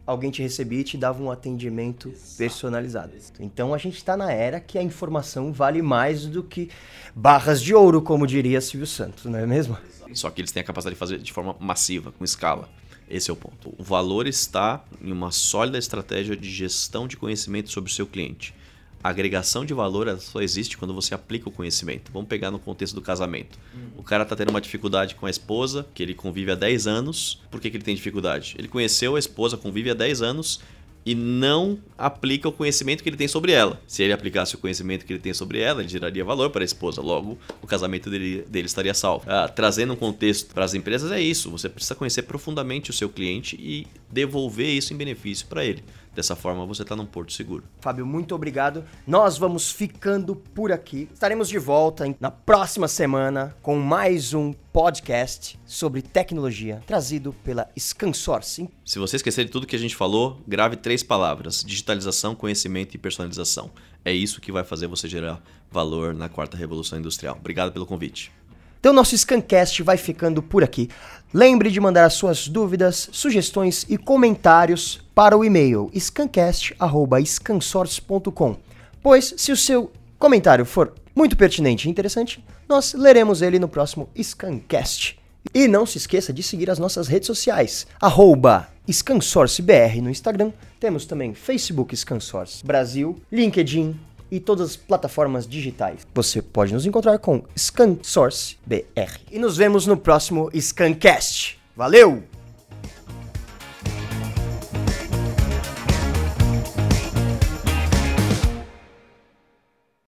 alguém 0.10 0.32
te 0.32 0.42
recebia 0.42 0.80
e 0.80 0.84
te 0.84 0.98
dava 0.98 1.22
um 1.22 1.30
atendimento 1.30 2.12
personalizado. 2.38 3.14
Então 3.40 3.74
a 3.74 3.78
gente 3.78 3.98
está 3.98 4.18
na 4.18 4.32
era 4.32 4.60
que 4.60 4.78
a 4.78 4.84
informação 4.84 5.54
vale 5.54 5.82
mais 5.82 6.26
do 6.26 6.42
que 6.42 6.70
barras 7.16 7.62
de 7.62 7.76
ouro, 7.76 8.02
como 8.02 8.26
diria 8.26 8.60
Silvio 8.60 8.88
Santos, 8.88 9.26
não 9.26 9.38
é 9.38 9.46
mesmo? 9.46 9.78
Só 10.14 10.30
que 10.32 10.42
eles 10.42 10.52
têm 10.52 10.62
a 10.62 10.64
capacidade 10.64 10.96
de 10.96 11.00
fazer 11.00 11.20
de 11.20 11.32
forma 11.32 11.56
massiva, 11.60 12.12
com 12.12 12.24
escala. 12.24 12.68
Esse 13.08 13.30
é 13.30 13.34
o 13.34 13.36
ponto. 13.36 13.74
O 13.78 13.84
valor 13.84 14.28
está 14.28 14.84
em 15.02 15.12
uma 15.12 15.32
sólida 15.32 15.78
estratégia 15.78 16.36
de 16.36 16.50
gestão 16.50 17.08
de 17.08 17.16
conhecimento 17.16 17.70
sobre 17.70 17.92
o 17.92 17.94
seu 17.94 18.08
cliente. 18.08 18.54
A 19.04 19.10
agregação 19.10 19.64
de 19.64 19.74
valor 19.74 20.20
só 20.20 20.42
existe 20.42 20.78
quando 20.78 20.94
você 20.94 21.14
aplica 21.14 21.48
o 21.48 21.52
conhecimento. 21.52 22.12
Vamos 22.12 22.28
pegar 22.28 22.52
no 22.52 22.60
contexto 22.60 22.96
do 22.96 23.02
casamento. 23.02 23.58
O 23.98 24.04
cara 24.04 24.24
está 24.24 24.36
tendo 24.36 24.50
uma 24.50 24.60
dificuldade 24.60 25.16
com 25.16 25.26
a 25.26 25.30
esposa, 25.30 25.88
que 25.94 26.04
ele 26.04 26.14
convive 26.14 26.52
há 26.52 26.56
10 26.56 26.88
anos. 26.88 27.42
Por 27.50 27.62
que, 27.62 27.70
que 27.70 27.78
ele 27.78 27.84
tem 27.84 27.96
dificuldade? 27.96 28.56
Ele 28.58 28.68
conheceu 28.68 29.16
a 29.16 29.20
esposa, 29.20 29.56
convive 29.56 29.90
há 29.90 29.94
10 29.94 30.22
anos 30.22 30.60
e 31.06 31.16
não 31.16 31.80
aplica 31.98 32.50
o 32.50 32.52
conhecimento 32.52 33.02
que 33.02 33.10
ele 33.10 33.18
tem 33.18 33.28
sobre 33.28 33.52
ela. 33.52 33.82
Se 33.88 34.04
ele 34.04 34.14
aplicasse 34.14 34.56
o 34.56 34.58
conhecimento 34.58 35.06
que 35.06 35.14
ele 35.14 35.20
tem 35.20 35.34
sobre 35.34 35.60
ela, 35.60 35.82
ele 35.82 35.90
geraria 35.90 36.24
valor 36.24 36.50
para 36.50 36.62
a 36.62 36.66
esposa. 36.66 37.02
Logo, 37.02 37.38
o 37.62 37.68
casamento 37.68 38.10
dele, 38.10 38.46
dele 38.48 38.66
estaria 38.66 38.94
salvo. 38.94 39.24
Ah, 39.28 39.48
trazendo 39.48 39.94
um 39.94 39.96
contexto 39.96 40.54
para 40.54 40.66
as 40.66 40.74
empresas, 40.74 41.12
é 41.12 41.22
isso. 41.22 41.50
Você 41.52 41.70
precisa 41.70 41.96
conhecer 41.96 42.24
profundamente 42.24 42.90
o 42.90 42.94
seu 42.94 43.10
cliente 43.10 43.56
e 43.56 43.88
devolver 44.12 44.68
isso 44.68 44.94
em 44.94 44.98
benefício 44.98 45.48
para 45.48 45.64
ele. 45.64 45.84
Dessa 46.14 46.36
forma, 46.36 46.66
você 46.66 46.82
está 46.82 46.96
num 46.96 47.06
porto 47.06 47.32
seguro. 47.32 47.64
Fábio, 47.80 48.06
muito 48.06 48.34
obrigado. 48.34 48.84
Nós 49.06 49.38
vamos 49.38 49.72
ficando 49.72 50.36
por 50.36 50.72
aqui. 50.72 51.08
Estaremos 51.14 51.48
de 51.48 51.60
volta 51.60 52.04
na 52.20 52.32
próxima 52.32 52.88
semana 52.88 53.56
com 53.62 53.78
mais 53.78 54.34
um 54.34 54.52
podcast 54.74 55.60
sobre 55.66 56.02
tecnologia 56.02 56.82
trazido 56.86 57.34
pela 57.44 57.70
ScanSource. 57.78 58.70
Se 58.84 59.00
você 59.00 59.18
esquecer 59.18 59.46
de 59.46 59.52
tudo 59.52 59.68
que 59.68 59.76
a 59.76 59.80
gente 59.80 59.96
falou, 59.96 60.42
grave 60.48 60.76
três 60.76 61.04
palavras: 61.04 61.64
digitalização, 61.66 62.36
conhecimento 62.36 62.96
e 62.96 62.98
personalização. 62.98 63.72
É 64.04 64.12
isso 64.12 64.42
que 64.42 64.52
vai 64.52 64.64
fazer 64.64 64.88
você 64.88 65.08
gerar 65.08 65.42
valor 65.72 66.14
na 66.14 66.28
quarta 66.28 66.58
revolução 66.58 66.98
industrial. 66.98 67.38
Obrigado 67.40 67.72
pelo 67.72 67.86
convite. 67.86 68.32
Então, 68.80 68.94
nosso 68.94 69.18
Scancast 69.18 69.84
vai 69.84 69.98
ficando 69.98 70.42
por 70.42 70.64
aqui. 70.64 70.90
Lembre 71.34 71.70
de 71.70 71.82
mandar 71.82 72.06
as 72.06 72.14
suas 72.14 72.48
dúvidas, 72.48 73.10
sugestões 73.12 73.86
e 73.90 73.98
comentários 73.98 75.02
para 75.20 75.38
o 75.38 75.44
e-mail 75.44 75.92
scancast.scansource.com, 75.94 78.56
pois 79.04 79.34
se 79.36 79.52
o 79.52 79.58
seu 79.58 79.92
comentário 80.18 80.66
for 80.66 80.94
muito 81.14 81.36
pertinente 81.36 81.86
e 81.86 81.92
interessante, 81.92 82.42
nós 82.70 82.94
leremos 82.94 83.42
ele 83.42 83.60
no 83.60 83.68
próximo 83.68 84.08
Scancast. 84.18 85.20
E 85.54 85.68
não 85.68 85.86
se 85.86 85.98
esqueça 85.98 86.32
de 86.32 86.42
seguir 86.42 86.70
as 86.70 86.80
nossas 86.80 87.10
redes 87.10 87.28
sociais, 87.28 87.86
arroba 88.00 88.70
ScanSourceBR 88.90 90.02
no 90.02 90.10
Instagram, 90.10 90.54
temos 90.80 91.06
também 91.06 91.34
Facebook 91.34 91.94
ScanSource 91.98 92.66
Brasil, 92.66 93.22
LinkedIn, 93.30 94.00
e 94.32 94.40
todas 94.40 94.70
as 94.70 94.78
plataformas 94.78 95.46
digitais. 95.46 96.08
Você 96.16 96.42
pode 96.42 96.74
nos 96.74 96.86
encontrar 96.86 97.20
com 97.20 97.44
ScanSource 97.58 98.56
BR. 98.66 99.20
E 99.30 99.38
nos 99.38 99.58
vemos 99.58 99.86
no 99.86 99.98
próximo 99.98 100.50
ScanCast. 100.58 101.60
Valeu! 101.76 102.29